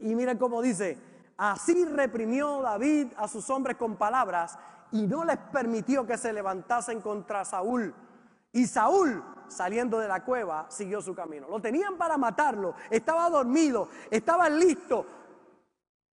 [0.01, 0.99] Y mire cómo dice,
[1.37, 4.59] así reprimió David a sus hombres con palabras
[4.91, 7.95] y no les permitió que se levantasen contra Saúl.
[8.53, 11.49] Y Saúl, saliendo de la cueva, siguió su camino.
[11.49, 15.07] Lo tenían para matarlo, estaba dormido, estaba listo.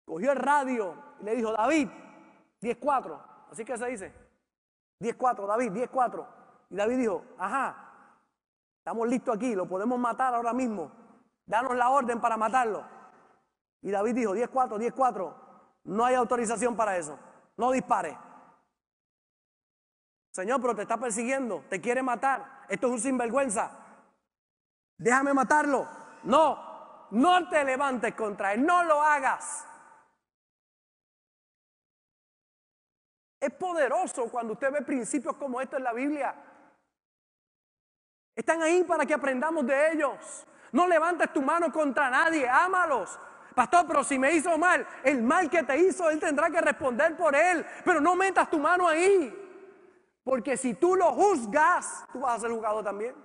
[0.05, 1.89] Cogió el radio y le dijo, David,
[2.61, 3.19] 10-4,
[3.51, 4.13] así que se dice,
[4.99, 6.27] 10-4, David, 10-4.
[6.69, 7.75] Y David dijo, ajá,
[8.77, 10.91] estamos listos aquí, lo podemos matar ahora mismo,
[11.45, 12.83] danos la orden para matarlo.
[13.81, 15.33] Y David dijo, 10-4, 10-4,
[15.85, 17.17] no hay autorización para eso,
[17.57, 18.17] no dispare.
[20.35, 22.65] Señor, pero te está persiguiendo, te quiere matar.
[22.67, 23.71] Esto es un sinvergüenza.
[24.97, 25.87] Déjame matarlo.
[26.23, 29.65] No, no te levantes contra él, no lo hagas.
[33.39, 36.35] Es poderoso cuando usted ve principios como estos en la Biblia.
[38.35, 40.45] Están ahí para que aprendamos de ellos.
[40.73, 43.17] No levantes tu mano contra nadie, ámalos.
[43.55, 47.15] Pastor, pero si me hizo mal, el mal que te hizo, él tendrá que responder
[47.15, 47.65] por él.
[47.85, 49.43] Pero no metas tu mano ahí.
[50.25, 53.15] Porque si tú lo juzgas, tú vas a ser juzgado también.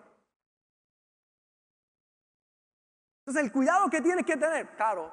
[3.20, 5.10] Entonces el cuidado que tienes que tener, claro,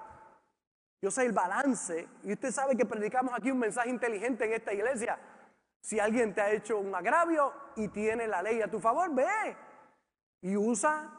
[1.02, 4.73] yo sé el balance y usted sabe que predicamos aquí un mensaje inteligente en esta
[4.73, 5.17] iglesia.
[5.80, 9.56] Si alguien te ha hecho un agravio y tiene la ley a tu favor, ve
[10.41, 11.10] y usa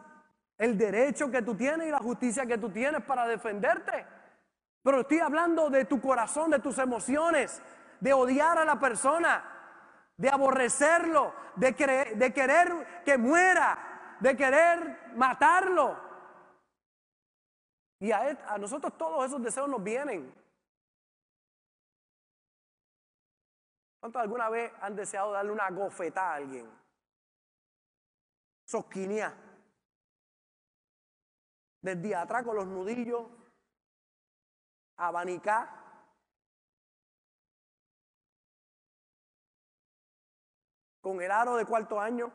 [0.58, 4.04] el derecho que tú tienes y la justicia que tú tienes para defenderte.
[4.82, 7.62] Pero estoy hablando de tu corazón, de tus emociones,
[8.00, 9.57] de odiar a la persona,
[10.18, 15.96] de aborrecerlo, de, querer que muera, de querer matarlo.
[18.00, 20.34] Y a, a nosotros todos esos deseos nos vienen.
[24.00, 26.68] ¿Cuántos alguna vez han deseado darle una gofetada a alguien?
[28.66, 29.34] Sosquinía.
[31.80, 33.26] Desde atrás con los nudillos,
[34.96, 35.87] abanicar.
[41.08, 42.30] Con el aro de cuarto año.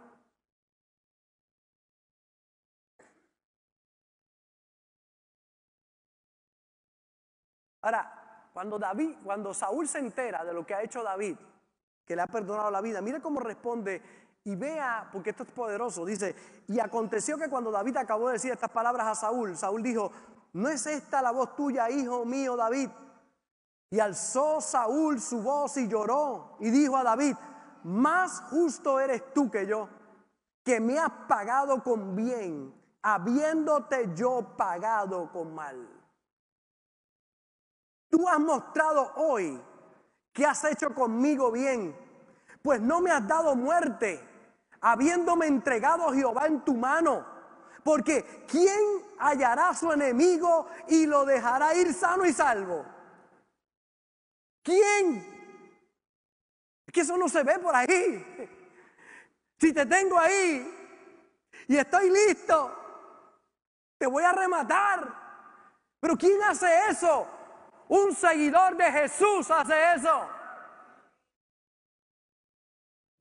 [7.83, 11.37] Ahora, cuando David, cuando Saúl se entera de lo que ha hecho David,
[12.03, 14.01] que le ha perdonado la vida, mire cómo responde
[14.43, 16.35] y vea, porque esto es poderoso, dice,
[16.67, 20.11] y aconteció que cuando David acabó de decir estas palabras a Saúl, Saúl dijo,
[20.53, 22.89] ¿no es esta la voz tuya, hijo mío David?
[23.91, 27.35] Y alzó Saúl su voz y lloró y dijo a David,
[27.83, 29.89] más justo eres tú que yo,
[30.63, 35.87] que me has pagado con bien, habiéndote yo pagado con mal.
[38.09, 39.59] Tú has mostrado hoy
[40.31, 41.95] que has hecho conmigo bien,
[42.61, 44.19] pues no me has dado muerte,
[44.81, 47.25] habiéndome entregado Jehová en tu mano.
[47.83, 48.79] Porque ¿quién
[49.19, 52.85] hallará a su enemigo y lo dejará ir sano y salvo?
[54.63, 55.32] ¿Quién?
[56.93, 58.49] Que eso no se ve por ahí.
[59.59, 60.71] Si te tengo ahí
[61.67, 62.71] y estoy listo,
[63.97, 65.23] te voy a rematar.
[65.99, 67.27] Pero ¿quién hace eso?
[67.87, 70.29] Un seguidor de Jesús hace eso.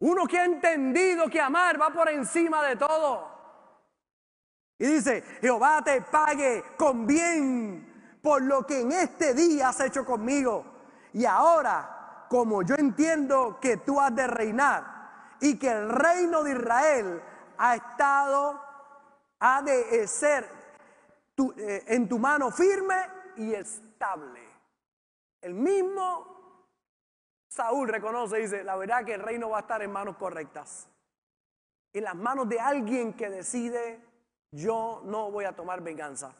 [0.00, 3.32] Uno que ha entendido que amar va por encima de todo.
[4.78, 10.04] Y dice, Jehová te pague con bien por lo que en este día has hecho
[10.04, 10.64] conmigo.
[11.12, 12.01] Y ahora
[12.32, 17.22] como yo entiendo que tú has de reinar y que el reino de Israel
[17.58, 18.58] ha estado,
[19.38, 20.48] ha de ser
[21.58, 22.96] eh, en tu mano firme
[23.36, 24.40] y estable.
[25.42, 26.64] El mismo
[27.48, 30.88] Saúl reconoce, dice, la verdad que el reino va a estar en manos correctas.
[31.92, 34.00] En las manos de alguien que decide,
[34.52, 36.34] yo no voy a tomar venganza.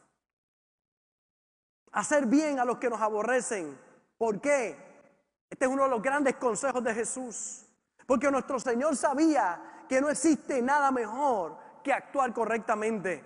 [1.91, 3.79] Hacer bien a los que nos aborrecen.
[4.17, 4.92] ¿Por qué?
[5.53, 7.67] Este es uno de los grandes consejos de Jesús.
[8.07, 13.23] Porque nuestro Señor sabía que no existe nada mejor que actuar correctamente.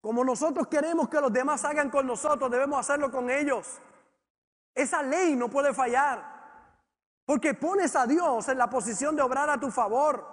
[0.00, 3.78] Como nosotros queremos que los demás hagan con nosotros, debemos hacerlo con ellos.
[4.74, 6.24] Esa ley no puede fallar.
[7.24, 10.26] Porque pones a Dios en la posición de obrar a tu favor.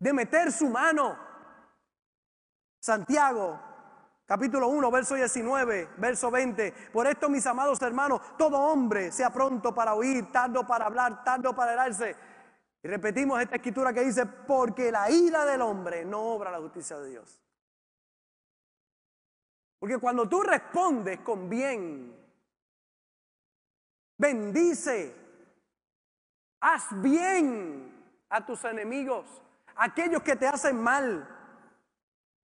[0.00, 1.16] De meter su mano.
[2.80, 3.67] Santiago
[4.28, 6.90] Capítulo 1, verso 19, verso 20.
[6.92, 11.56] Por esto, mis amados hermanos, todo hombre sea pronto para oír, tardo para hablar, tardo
[11.56, 12.14] para helarse.
[12.82, 16.98] Y repetimos esta escritura que dice, porque la ira del hombre no obra la justicia
[16.98, 17.42] de Dios.
[19.78, 22.14] Porque cuando tú respondes con bien,
[24.18, 25.16] bendice,
[26.60, 29.24] haz bien a tus enemigos,
[29.74, 31.37] aquellos que te hacen mal.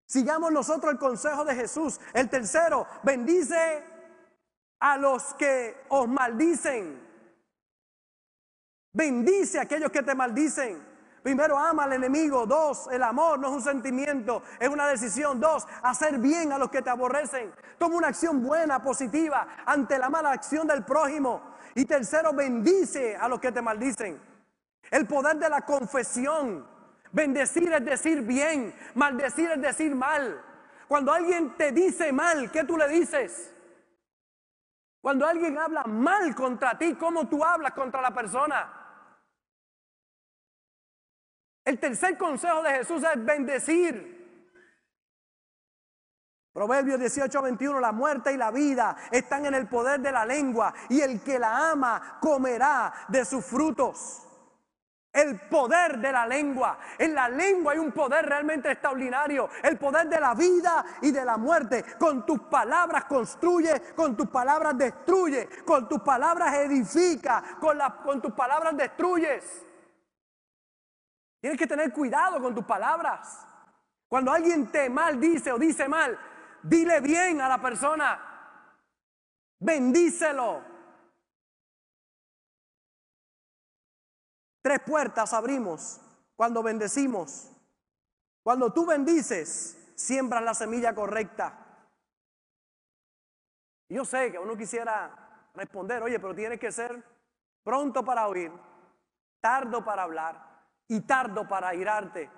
[0.06, 2.00] Sigamos nosotros el consejo de Jesús.
[2.14, 3.84] El tercero, bendice
[4.80, 7.02] a los que os maldicen.
[8.92, 10.94] Bendice a aquellos que te maldicen.
[11.24, 12.46] Primero, ama al enemigo.
[12.46, 15.40] Dos, el amor no es un sentimiento, es una decisión.
[15.40, 17.54] Dos, hacer bien a los que te aborrecen.
[17.78, 21.56] Toma una acción buena, positiva, ante la mala acción del prójimo.
[21.76, 24.22] Y tercero, bendice a los que te maldicen.
[24.92, 26.73] El poder de la confesión.
[27.14, 30.44] Bendecir es decir bien, maldecir es decir mal.
[30.88, 33.54] Cuando alguien te dice mal, ¿qué tú le dices?
[35.00, 38.74] Cuando alguien habla mal contra ti, ¿cómo tú hablas contra la persona?
[41.64, 44.14] El tercer consejo de Jesús es bendecir.
[46.52, 50.74] Proverbios 18, 21, la muerte y la vida están en el poder de la lengua
[50.90, 54.28] y el que la ama comerá de sus frutos.
[55.14, 56.80] El poder de la lengua.
[56.98, 59.48] En la lengua hay un poder realmente extraordinario.
[59.62, 61.86] El poder de la vida y de la muerte.
[62.00, 68.76] Con tus palabras construye, con tus palabras destruye, con tus palabras edifica, con, tus palabras
[68.76, 69.64] destruyes.
[71.40, 73.46] Tienes que tener cuidado con tus palabras.
[74.08, 76.18] Cuando alguien te maldice o dice mal,
[76.64, 78.20] dile bien a la persona.
[79.60, 80.73] Bendícelo.
[84.64, 86.00] Tres puertas abrimos
[86.38, 87.52] cuando bendecimos.
[88.42, 91.60] Cuando tú bendices, siembras la semilla correcta.
[93.90, 97.04] Yo sé que uno quisiera responder, oye, pero tienes que ser
[97.62, 98.52] pronto para oír,
[99.42, 102.32] tardo para hablar y tardo para irarte,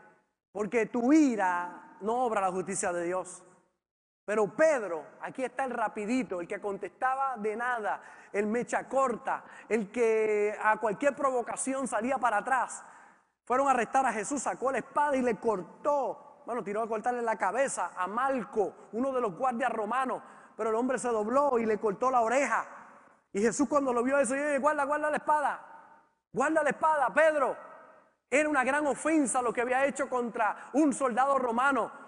[0.51, 3.43] porque tu ira no obra la justicia de Dios.
[4.26, 8.01] Pero Pedro, aquí está el rapidito, el que contestaba de nada,
[8.34, 12.84] el mecha corta, el que a cualquier provocación salía para atrás.
[13.45, 17.21] Fueron a arrestar a Jesús, sacó la espada y le cortó, bueno, tiró a cortarle
[17.21, 20.23] la cabeza a Malco, uno de los guardias romanos,
[20.57, 22.65] pero el hombre se dobló y le cortó la oreja.
[23.32, 25.61] Y Jesús cuando lo vio eso, dijo, guarda, guarda la espada,
[26.34, 27.55] guarda la espada, Pedro.
[28.28, 32.05] Era una gran ofensa lo que había hecho contra un soldado romano.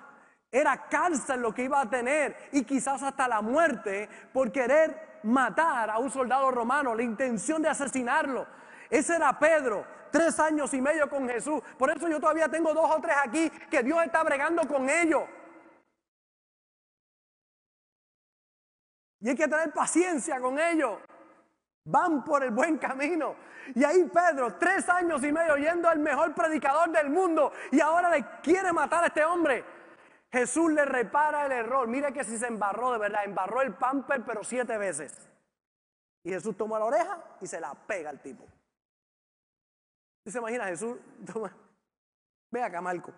[0.51, 5.89] Era cárcel lo que iba a tener y quizás hasta la muerte por querer matar
[5.89, 8.47] a un soldado romano, la intención de asesinarlo.
[8.89, 11.61] Ese era Pedro, tres años y medio con Jesús.
[11.77, 15.23] Por eso yo todavía tengo dos o tres aquí que Dios está bregando con ellos.
[19.19, 20.99] Y hay que tener paciencia con ellos.
[21.83, 23.35] Van por el buen camino.
[23.75, 28.09] Y ahí Pedro, tres años y medio yendo al mejor predicador del mundo y ahora
[28.09, 29.76] le quiere matar a este hombre.
[30.31, 31.87] Jesús le repara el error.
[31.87, 35.29] Mire que si se embarró de verdad, embarró el pamper pero siete veces.
[36.23, 38.45] Y Jesús toma la oreja y se la pega al tipo.
[40.25, 40.97] ¿Y se imagina Jesús?
[42.51, 43.13] Ve acá Marco.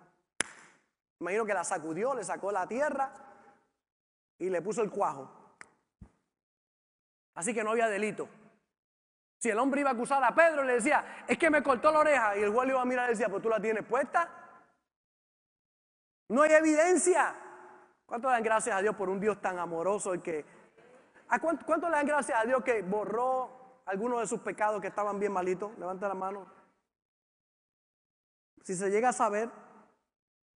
[1.20, 3.12] Imagino que la sacudió, le sacó la tierra
[4.38, 5.30] y le puso el cuajo.
[7.34, 8.28] Así que no había delito.
[9.38, 12.00] Si el hombre iba a acusar a Pedro, le decía, es que me cortó la
[12.00, 12.36] oreja.
[12.36, 14.39] Y el guardia iba a mirar y decía, pues tú la tienes puesta.
[16.30, 17.34] No hay evidencia.
[18.06, 20.44] ¿Cuánto le dan gracias a Dios por un Dios tan amoroso y que...
[21.28, 25.18] ¿A cuánto, le dan gracias a Dios que borró algunos de sus pecados que estaban
[25.18, 25.76] bien malitos?
[25.76, 26.46] Levanta la mano.
[28.62, 29.50] Si se llega a saber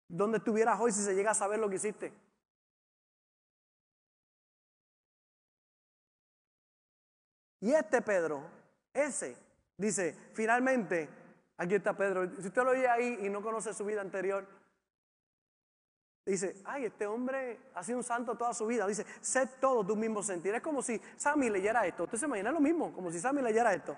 [0.07, 2.13] dónde estuvieras hoy, si se llega a saber lo que hiciste.
[7.61, 8.43] Y este Pedro
[8.93, 9.35] ese
[9.77, 11.09] dice, finalmente,
[11.57, 12.29] aquí está Pedro.
[12.35, 14.45] Si usted lo oye ahí y no conoce su vida anterior,
[16.31, 18.87] dice, ay, este hombre ha sido un santo toda su vida.
[18.87, 20.55] Dice, sé todo tu mismo sentir.
[20.55, 22.03] Es como si Sammy leyera esto.
[22.03, 23.97] Usted se imagina lo mismo, como si Sammy leyera esto.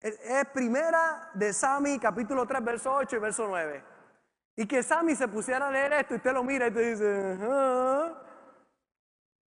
[0.00, 0.18] Es,
[0.52, 3.84] primera de Sammy, capítulo 3, verso 8 y verso 9.
[4.56, 7.38] Y que Sammy se pusiera a leer esto y usted lo mira y te dice,
[7.42, 8.21] ah".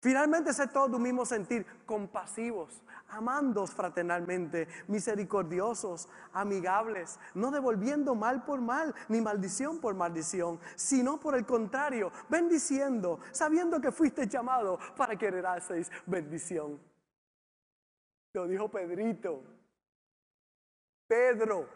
[0.05, 8.61] Finalmente, sé todo tu mismo sentir, compasivos, amándos fraternalmente, misericordiosos, amigables, no devolviendo mal por
[8.61, 15.16] mal, ni maldición por maldición, sino por el contrario, bendiciendo, sabiendo que fuiste llamado para
[15.16, 16.78] que heredaseis bendición.
[18.34, 19.42] Lo dijo Pedrito.
[21.09, 21.66] Pedro,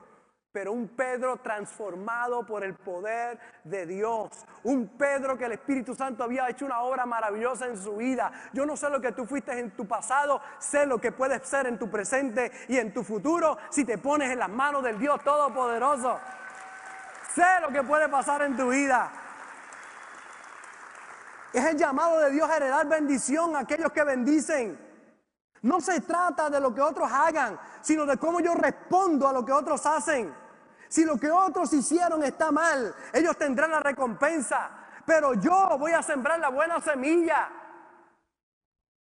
[0.53, 4.31] pero un Pedro transformado por el poder de Dios.
[4.65, 8.33] Un Pedro que el Espíritu Santo había hecho una obra maravillosa en su vida.
[8.53, 11.67] Yo no sé lo que tú fuiste en tu pasado, sé lo que puedes ser
[11.67, 15.23] en tu presente y en tu futuro si te pones en las manos del Dios
[15.23, 16.19] Todopoderoso.
[17.35, 19.13] Sé lo que puede pasar en tu vida.
[21.53, 24.88] Es el llamado de Dios a heredar bendición a aquellos que bendicen.
[25.63, 29.45] No se trata de lo que otros hagan, sino de cómo yo respondo a lo
[29.45, 30.35] que otros hacen.
[30.89, 34.71] Si lo que otros hicieron está mal, ellos tendrán la recompensa,
[35.05, 37.51] pero yo voy a sembrar la buena semilla.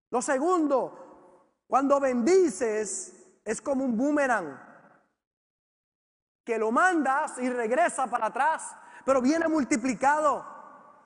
[0.10, 4.68] Lo segundo, cuando bendices es como un boomerang,
[6.43, 10.45] que lo mandas y regresa para atrás, pero viene multiplicado.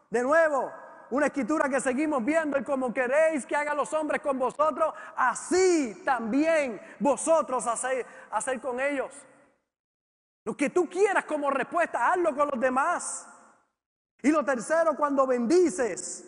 [0.10, 0.72] De nuevo,
[1.12, 6.01] una escritura que seguimos viendo, y como queréis que hagan los hombres con vosotros, así
[6.03, 9.12] también vosotros hacéis hacer con ellos.
[10.43, 13.28] Lo que tú quieras como respuesta, hazlo con los demás.
[14.24, 16.26] Y lo tercero, cuando bendices,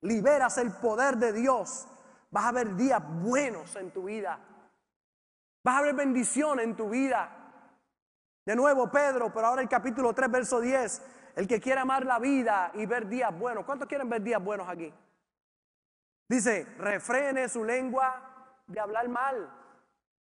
[0.00, 1.86] liberas el poder de Dios.
[2.30, 4.38] Vas a ver días buenos en tu vida.
[5.62, 7.30] Vas a ver bendición en tu vida.
[8.44, 11.02] De nuevo, Pedro, pero ahora el capítulo 3, verso 10.
[11.34, 13.64] El que quiere amar la vida y ver días buenos.
[13.64, 14.92] ¿Cuántos quieren ver días buenos aquí?
[16.28, 19.50] Dice, refrene su lengua de hablar mal.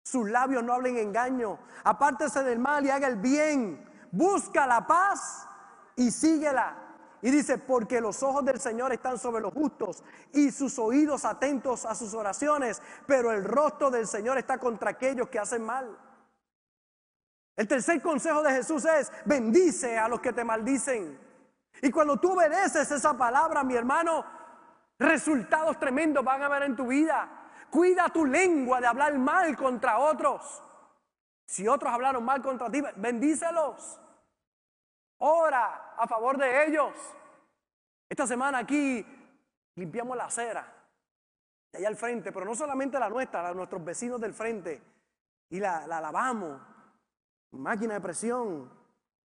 [0.03, 1.59] Sus labios no hablen engaño.
[1.83, 3.85] Apártese del mal y haga el bien.
[4.11, 5.47] Busca la paz
[5.95, 6.77] y síguela.
[7.21, 10.03] Y dice, porque los ojos del Señor están sobre los justos
[10.33, 15.27] y sus oídos atentos a sus oraciones, pero el rostro del Señor está contra aquellos
[15.29, 15.97] que hacen mal.
[17.57, 21.19] El tercer consejo de Jesús es, bendice a los que te maldicen.
[21.81, 24.23] Y cuando tú obedeces esa palabra, mi hermano,
[24.99, 27.49] resultados tremendos van a haber en tu vida.
[27.71, 30.63] Cuida tu lengua de hablar mal contra otros.
[31.47, 33.99] Si otros hablaron mal contra ti, bendícelos.
[35.17, 36.93] Ora a favor de ellos.
[38.07, 39.03] Esta semana aquí
[39.75, 40.75] limpiamos la acera
[41.71, 44.79] de allá al frente, pero no solamente la nuestra, la nuestros vecinos del frente.
[45.49, 46.76] Y la, la lavamos
[47.57, 48.69] máquina de presión,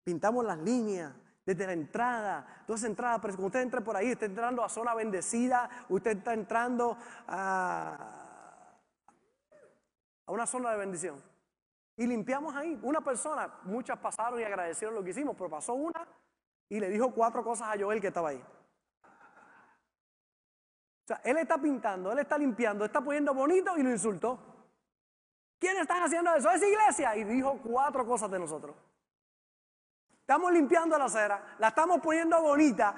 [0.04, 1.12] pintamos las líneas
[1.44, 4.68] desde la entrada, toda esa entrada, pero cuando usted entre por ahí, está entrando a
[4.68, 6.96] zona bendecida, usted está entrando
[7.26, 8.22] a
[10.26, 11.32] una zona de bendición.
[11.96, 12.78] Y limpiamos ahí.
[12.82, 16.06] Una persona, muchas pasaron y agradecieron lo que hicimos, pero pasó una
[16.68, 18.42] y le dijo cuatro cosas a Joel que estaba ahí.
[21.04, 24.51] O sea, él está pintando, él está limpiando, está poniendo bonito y lo insultó.
[25.62, 26.50] ¿Quiénes están haciendo eso?
[26.50, 27.14] Es iglesia.
[27.14, 28.74] Y dijo cuatro cosas de nosotros.
[30.18, 32.92] Estamos limpiando la acera, la estamos poniendo bonita.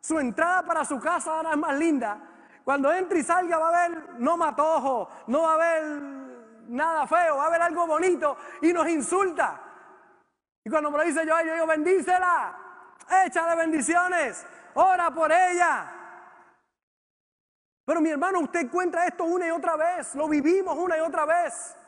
[0.00, 2.18] Su entrada para su casa ahora es más linda.
[2.62, 5.82] Cuando entre y salga va a haber no matojo, no va a haber
[6.68, 9.62] nada feo, va a haber algo bonito y nos insulta.
[10.62, 12.54] Y cuando me lo dice yo, yo digo, bendícela,
[13.24, 14.44] échale bendiciones,
[14.74, 15.90] ora por ella.
[17.86, 21.24] Pero mi hermano, usted encuentra esto una y otra vez, lo vivimos una y otra
[21.24, 21.78] vez.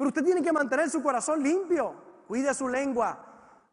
[0.00, 1.94] Pero usted tiene que mantener su corazón limpio.
[2.26, 3.18] Cuide su lengua.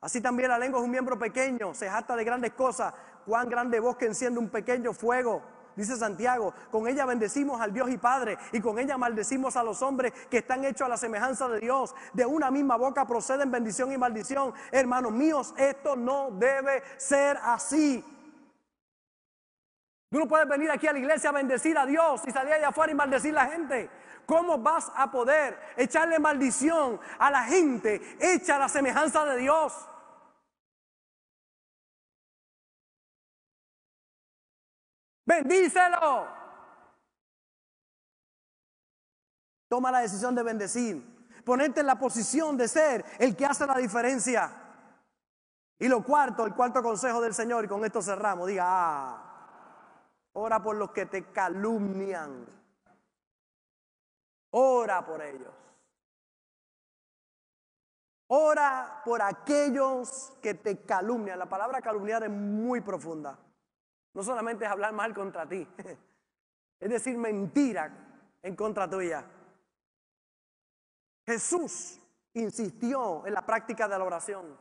[0.01, 2.93] Así también la lengua es un miembro pequeño, se jacta de grandes cosas.
[3.25, 5.41] Cuán grande bosque enciende un pequeño fuego.
[5.77, 9.81] Dice Santiago, con ella bendecimos al Dios y Padre y con ella maldecimos a los
[9.81, 11.95] hombres que están hechos a la semejanza de Dios.
[12.11, 14.53] De una misma boca proceden bendición y maldición.
[14.73, 18.03] Hermanos míos, esto no debe ser así.
[20.09, 22.67] Tú no puedes venir aquí a la iglesia a bendecir a Dios y salir allá
[22.67, 23.89] afuera y maldecir a la gente.
[24.27, 29.73] ¿Cómo vas a poder echarle maldición a la gente hecha a la semejanza de Dios?
[35.25, 36.27] Bendícelo.
[39.69, 41.41] Toma la decisión de bendecir.
[41.45, 44.51] Ponerte en la posición de ser el que hace la diferencia.
[45.79, 50.01] Y lo cuarto, el cuarto consejo del Señor, y con esto cerramos, diga, ah,
[50.33, 52.66] ora por los que te calumnian.
[54.51, 55.53] Ora por ellos.
[58.27, 61.39] Ora por aquellos que te calumnian.
[61.39, 63.37] La palabra calumniar es muy profunda.
[64.13, 65.67] No solamente es hablar mal contra ti,
[66.79, 67.91] es decir, mentira
[68.41, 69.23] en contra tuya.
[71.25, 71.99] Jesús
[72.33, 74.57] insistió en la práctica de la oración.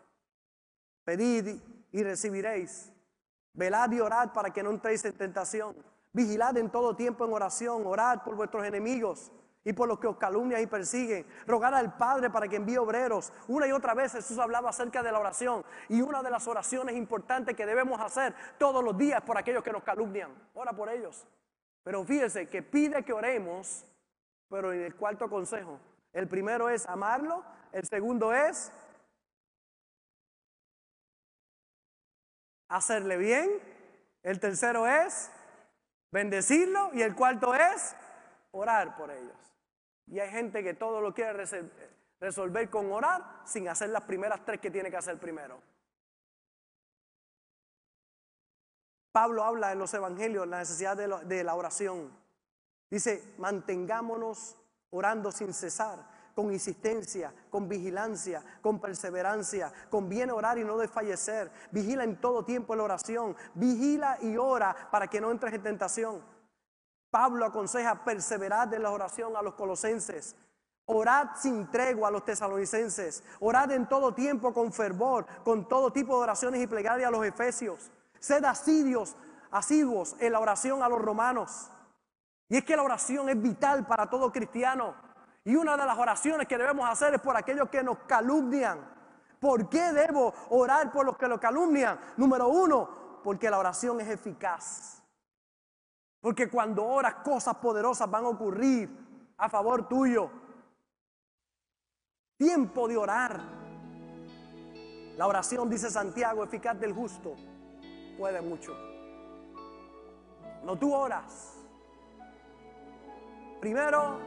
[1.05, 1.61] Pedid
[1.93, 2.93] y recibiréis.
[3.53, 5.77] Velad y orad para que no entréis en tentación.
[6.13, 7.87] Vigilad en todo tiempo en oración.
[7.87, 9.33] Orad por vuestros enemigos
[9.67, 11.27] y por los que os calumnian y persiguen.
[11.45, 13.33] Rogar al Padre para que envíe obreros.
[13.49, 15.65] Una y otra vez Jesús hablaba acerca de la oración.
[15.89, 19.73] Y una de las oraciones importantes que debemos hacer todos los días por aquellos que
[19.73, 20.31] nos calumnian.
[20.55, 21.27] Ora por ellos.
[21.83, 23.85] Pero fíjese que pide que oremos,
[24.49, 25.81] pero en el cuarto consejo.
[26.13, 28.71] El primero es amarlo, El segundo es
[32.69, 33.51] hacerle bien.
[34.23, 35.29] El tercero es
[36.13, 36.91] bendecirlo.
[36.93, 37.97] Y el cuarto es
[38.53, 39.47] orar por ellos.
[40.07, 41.45] Y hay gente que todo lo quiere
[42.21, 45.61] resolver con orar sin hacer las primeras tres que tiene que hacer primero.
[49.17, 52.13] Pablo habla en los evangelios la necesidad de, la oración.
[52.91, 54.57] Dice, mantengámonos
[54.91, 61.51] orando sin cesar, con insistencia, con vigilancia, con perseverancia, conviene orar y no desfallecer.
[61.71, 66.36] Vigila en todo tiempo la oración, vigila y ora para que no entres en tentación.
[67.11, 70.37] Pablo aconseja perseverar en la oración a los colosenses.
[70.87, 73.25] Orad sin tregua a los tesalonicenses.
[73.41, 77.25] Orad en todo tiempo con fervor, con todo tipo de oraciones y plegarias a los
[77.25, 77.91] efesios.
[78.21, 79.17] Sed asiduos,
[79.51, 81.71] asiduos en la oración a los romanos.
[82.49, 84.95] Y es que la oración es vital para todo cristiano.
[85.45, 88.79] Y una de las oraciones que debemos hacer es por aquellos que nos calumnian.
[89.41, 91.99] ¿Por qué debo orar por los que lo calumnian?
[92.17, 95.03] Número uno, porque la oración es eficaz.
[96.27, 98.91] Porque cuando oras cosas poderosas van a ocurrir
[99.39, 100.29] a favor tuyo.
[102.37, 103.41] Tiempo de orar.
[105.17, 107.37] La oración, dice Santiago, eficaz del justo,
[108.19, 108.77] puede mucho.
[110.65, 111.59] No tú oras.
[113.61, 114.19] Primero,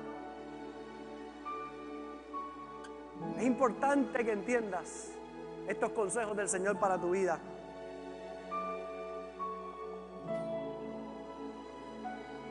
[3.36, 5.12] es importante que entiendas
[5.68, 7.40] estos consejos del Señor para tu vida.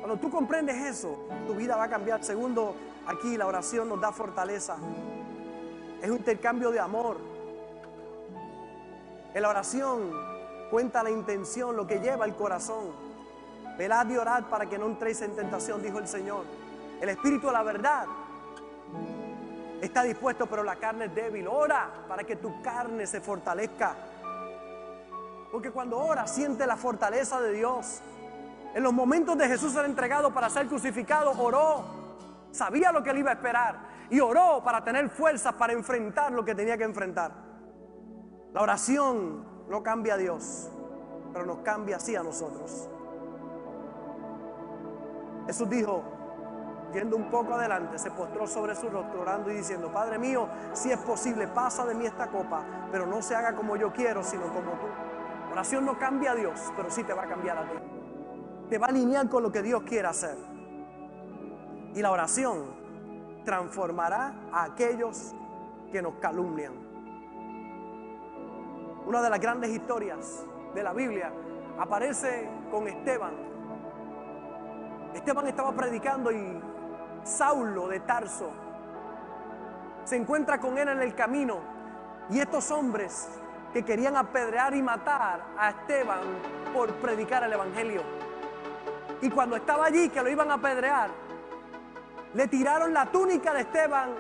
[0.09, 2.25] Cuando tú comprendes eso, tu vida va a cambiar.
[2.25, 2.75] Segundo,
[3.07, 4.79] aquí la oración nos da fortaleza.
[6.01, 7.19] Es un intercambio de amor.
[9.35, 10.11] En la oración
[10.71, 12.87] cuenta la intención, lo que lleva el corazón.
[13.77, 16.45] Velad y orad para que no entréis en tentación, dijo el Señor.
[17.03, 18.07] El Espíritu de la verdad
[19.83, 21.47] está dispuesto, pero la carne es débil.
[21.47, 23.95] Ora para que tu carne se fortalezca.
[25.53, 28.01] Porque cuando ora, siente la fortaleza de Dios.
[28.75, 31.85] En los momentos de Jesús ser entregado para ser crucificado, oró.
[32.51, 33.89] Sabía lo que le iba a esperar.
[34.11, 37.33] Y oró para tener fuerzas para enfrentar lo que tenía que enfrentar.
[38.53, 40.71] La oración no cambia a Dios,
[41.33, 42.89] pero nos cambia así a nosotros.
[45.47, 46.03] Jesús dijo,
[46.93, 50.91] yendo un poco adelante, se postró sobre su rostro orando y diciendo, Padre mío, si
[50.91, 54.45] es posible, pasa de mí esta copa, pero no se haga como yo quiero, sino
[54.45, 54.87] como tú.
[55.53, 57.98] Oración no cambia a Dios, pero sí te va a cambiar a ti.
[58.69, 60.37] Te va a alinear con lo que Dios quiere hacer.
[61.95, 62.65] Y la oración
[63.45, 65.35] transformará a aquellos
[65.91, 66.75] que nos calumnian.
[69.07, 70.45] Una de las grandes historias
[70.75, 71.33] de la Biblia
[71.79, 73.33] aparece con Esteban.
[75.15, 76.61] Esteban estaba predicando y
[77.25, 78.51] Saulo de Tarso,
[80.05, 81.59] se encuentra con él en el camino
[82.31, 83.29] y estos hombres
[83.73, 86.21] que querían apedrear y matar a Esteban
[86.73, 88.28] por predicar el Evangelio.
[89.21, 91.11] Y cuando estaba allí, que lo iban a apedrear,
[92.35, 94.11] le tiraron la túnica de Esteban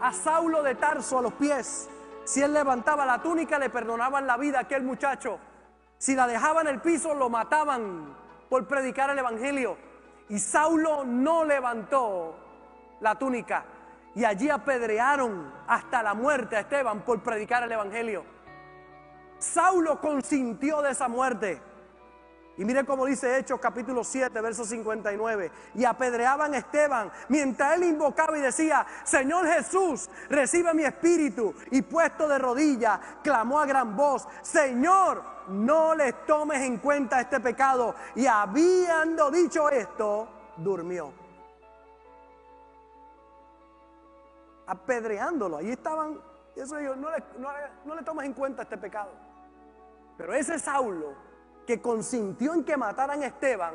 [0.00, 1.88] a Saulo de Tarso a los pies.
[2.24, 5.38] Si él levantaba la túnica, le perdonaban la vida a aquel muchacho.
[5.98, 8.16] Si la dejaba en el piso, lo mataban
[8.48, 9.76] por predicar el Evangelio.
[10.28, 12.36] Y Saulo no levantó
[13.00, 13.64] la túnica.
[14.14, 18.24] Y allí apedrearon hasta la muerte a Esteban por predicar el Evangelio.
[19.38, 21.62] Saulo consintió de esa muerte.
[22.58, 25.52] Y mire cómo dice Hechos capítulo 7, verso 59.
[25.76, 31.54] Y apedreaban a Esteban mientras él invocaba y decía, Señor Jesús, recibe mi espíritu.
[31.70, 37.38] Y puesto de rodillas, clamó a gran voz, Señor, no les tomes en cuenta este
[37.38, 37.94] pecado.
[38.16, 41.12] Y habiendo dicho esto, durmió.
[44.66, 45.58] Apedreándolo.
[45.58, 46.20] Ahí estaban,
[46.56, 47.50] eso no le, no,
[47.84, 49.12] no le tomes en cuenta este pecado.
[50.16, 51.27] Pero ese Saulo
[51.68, 53.74] que consintió en que mataran a Esteban,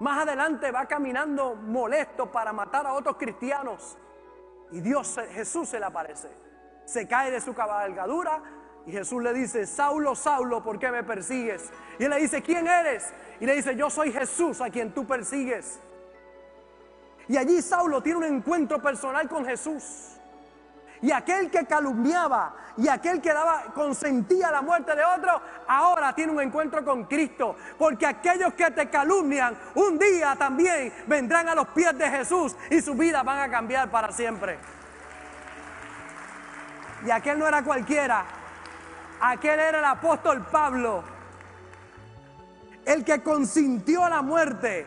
[0.00, 3.96] más adelante va caminando molesto para matar a otros cristianos.
[4.70, 6.28] Y Dios, Jesús se le aparece.
[6.84, 8.42] Se cae de su cabalgadura
[8.84, 11.70] y Jesús le dice, Saulo, Saulo, ¿por qué me persigues?
[11.98, 13.10] Y él le dice, ¿quién eres?
[13.40, 15.80] Y le dice, yo soy Jesús a quien tú persigues.
[17.26, 20.20] Y allí Saulo tiene un encuentro personal con Jesús.
[21.04, 25.38] Y aquel que calumniaba y aquel que daba, consentía la muerte de otro,
[25.68, 27.56] ahora tiene un encuentro con Cristo.
[27.76, 32.80] Porque aquellos que te calumnian, un día también vendrán a los pies de Jesús y
[32.80, 34.58] sus vidas van a cambiar para siempre.
[37.04, 38.24] Y aquel no era cualquiera,
[39.20, 41.04] aquel era el apóstol Pablo,
[42.86, 44.86] el que consintió la muerte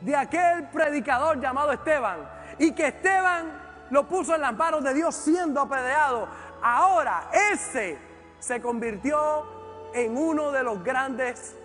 [0.00, 2.20] de aquel predicador llamado Esteban.
[2.58, 6.28] Y que Esteban lo puso en las manos de Dios siendo apedreado.
[6.62, 7.98] Ahora ese
[8.38, 9.44] se convirtió
[9.92, 11.56] en uno de los grandes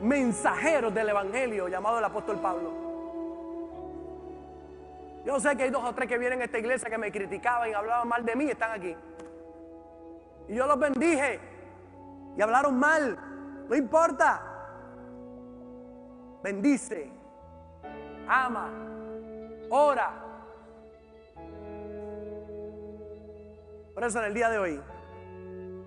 [0.00, 2.72] mensajeros del Evangelio llamado el apóstol Pablo.
[5.24, 7.70] Yo sé que hay dos o tres que vienen a esta iglesia que me criticaban
[7.70, 8.94] y hablaban mal de mí, están aquí.
[10.48, 11.40] Y yo los bendije
[12.36, 13.18] y hablaron mal,
[13.68, 14.42] no importa.
[16.42, 17.10] Bendice,
[18.28, 18.70] ama,
[19.70, 20.23] ora.
[23.94, 24.80] Por eso en el día de hoy,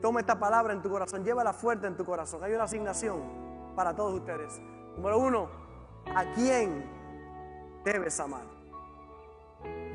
[0.02, 2.42] toma esta palabra en tu corazón, llévala fuerte en tu corazón.
[2.44, 3.22] Hay una asignación
[3.76, 4.60] para todos ustedes.
[4.96, 5.50] Número uno,
[6.16, 6.90] ¿a quién
[7.84, 8.46] debes amar?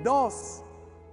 [0.02, 0.62] Dos,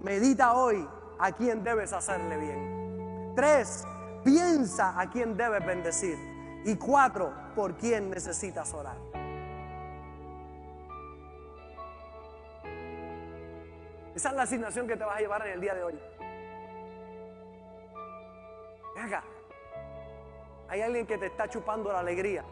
[0.00, 0.86] medita hoy
[1.18, 3.32] a quién debes hacerle bien.
[3.34, 3.86] Tres,
[4.22, 6.18] piensa a quién debes bendecir.
[6.64, 8.96] Y cuatro, por quién necesitas orar.
[14.14, 15.98] Esa es la asignación que te vas a llevar en el día de hoy.
[19.00, 19.24] Acá.
[20.68, 22.44] Hay alguien que te está chupando la alegría.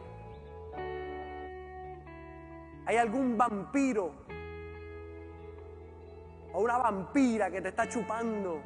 [2.86, 4.12] Hay algún vampiro
[6.52, 8.62] o una vampira que te está chupando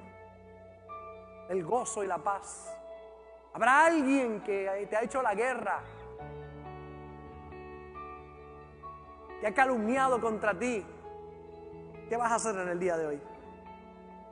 [1.48, 2.72] el gozo y la paz.
[3.52, 5.80] Habrá alguien que te ha hecho la guerra,
[9.40, 10.86] que ha calumniado contra ti.
[12.08, 13.22] ¿Qué vas a hacer en el día de hoy?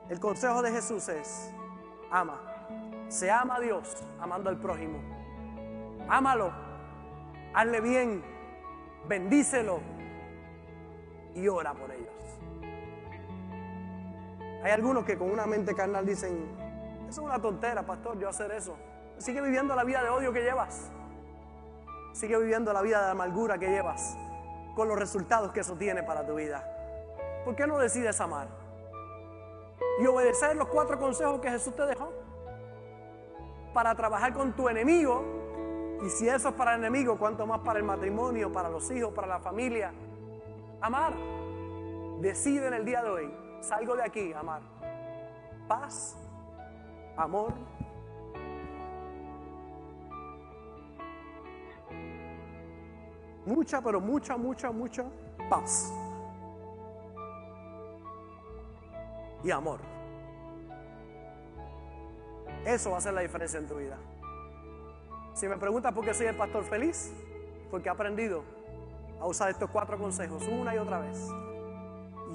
[0.09, 1.53] El consejo de Jesús es,
[2.09, 2.50] ama.
[3.11, 4.97] Se ama a Dios amando al prójimo.
[6.07, 6.49] Ámalo.
[7.53, 8.23] Hazle bien.
[9.05, 9.81] Bendícelo.
[11.35, 12.07] Y ora por ellos.
[14.63, 16.55] Hay algunos que con una mente carnal dicen,
[17.09, 18.77] eso es una tontera, pastor, yo hacer eso.
[19.17, 20.89] Sigue viviendo la vida de odio que llevas.
[22.13, 24.15] Sigue viviendo la vida de amargura que llevas.
[24.73, 26.63] Con los resultados que eso tiene para tu vida.
[27.43, 28.47] ¿Por qué no decides amar?
[30.01, 32.20] Y obedecer los cuatro consejos que Jesús te dejó
[33.73, 35.23] para trabajar con tu enemigo.
[36.05, 39.13] Y si eso es para el enemigo, ¿cuánto más para el matrimonio, para los hijos,
[39.13, 39.93] para la familia?
[40.81, 41.13] Amar.
[42.19, 44.61] Decide en el día de hoy, salgo de aquí, amar.
[45.67, 46.15] Paz,
[47.17, 47.53] amor.
[53.45, 55.05] Mucha, pero mucha, mucha, mucha
[55.49, 55.91] paz.
[59.43, 59.79] Y amor.
[62.65, 63.97] Eso va a hacer la diferencia en tu vida.
[65.33, 67.11] Si me preguntas por qué soy el pastor feliz,
[67.71, 68.43] porque he aprendido
[69.19, 71.17] a usar estos cuatro consejos una y otra vez.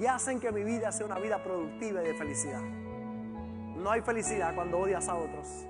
[0.00, 2.62] Y hacen que mi vida sea una vida productiva y de felicidad.
[2.62, 5.66] No hay felicidad cuando odias a otros.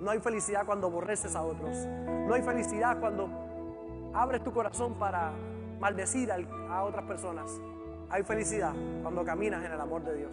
[0.00, 1.86] No hay felicidad cuando aborreces a otros.
[2.26, 3.28] No hay felicidad cuando
[4.12, 5.32] abres tu corazón para
[5.80, 7.50] maldecir a otras personas.
[8.10, 10.32] Hay felicidad cuando caminas en el amor de Dios.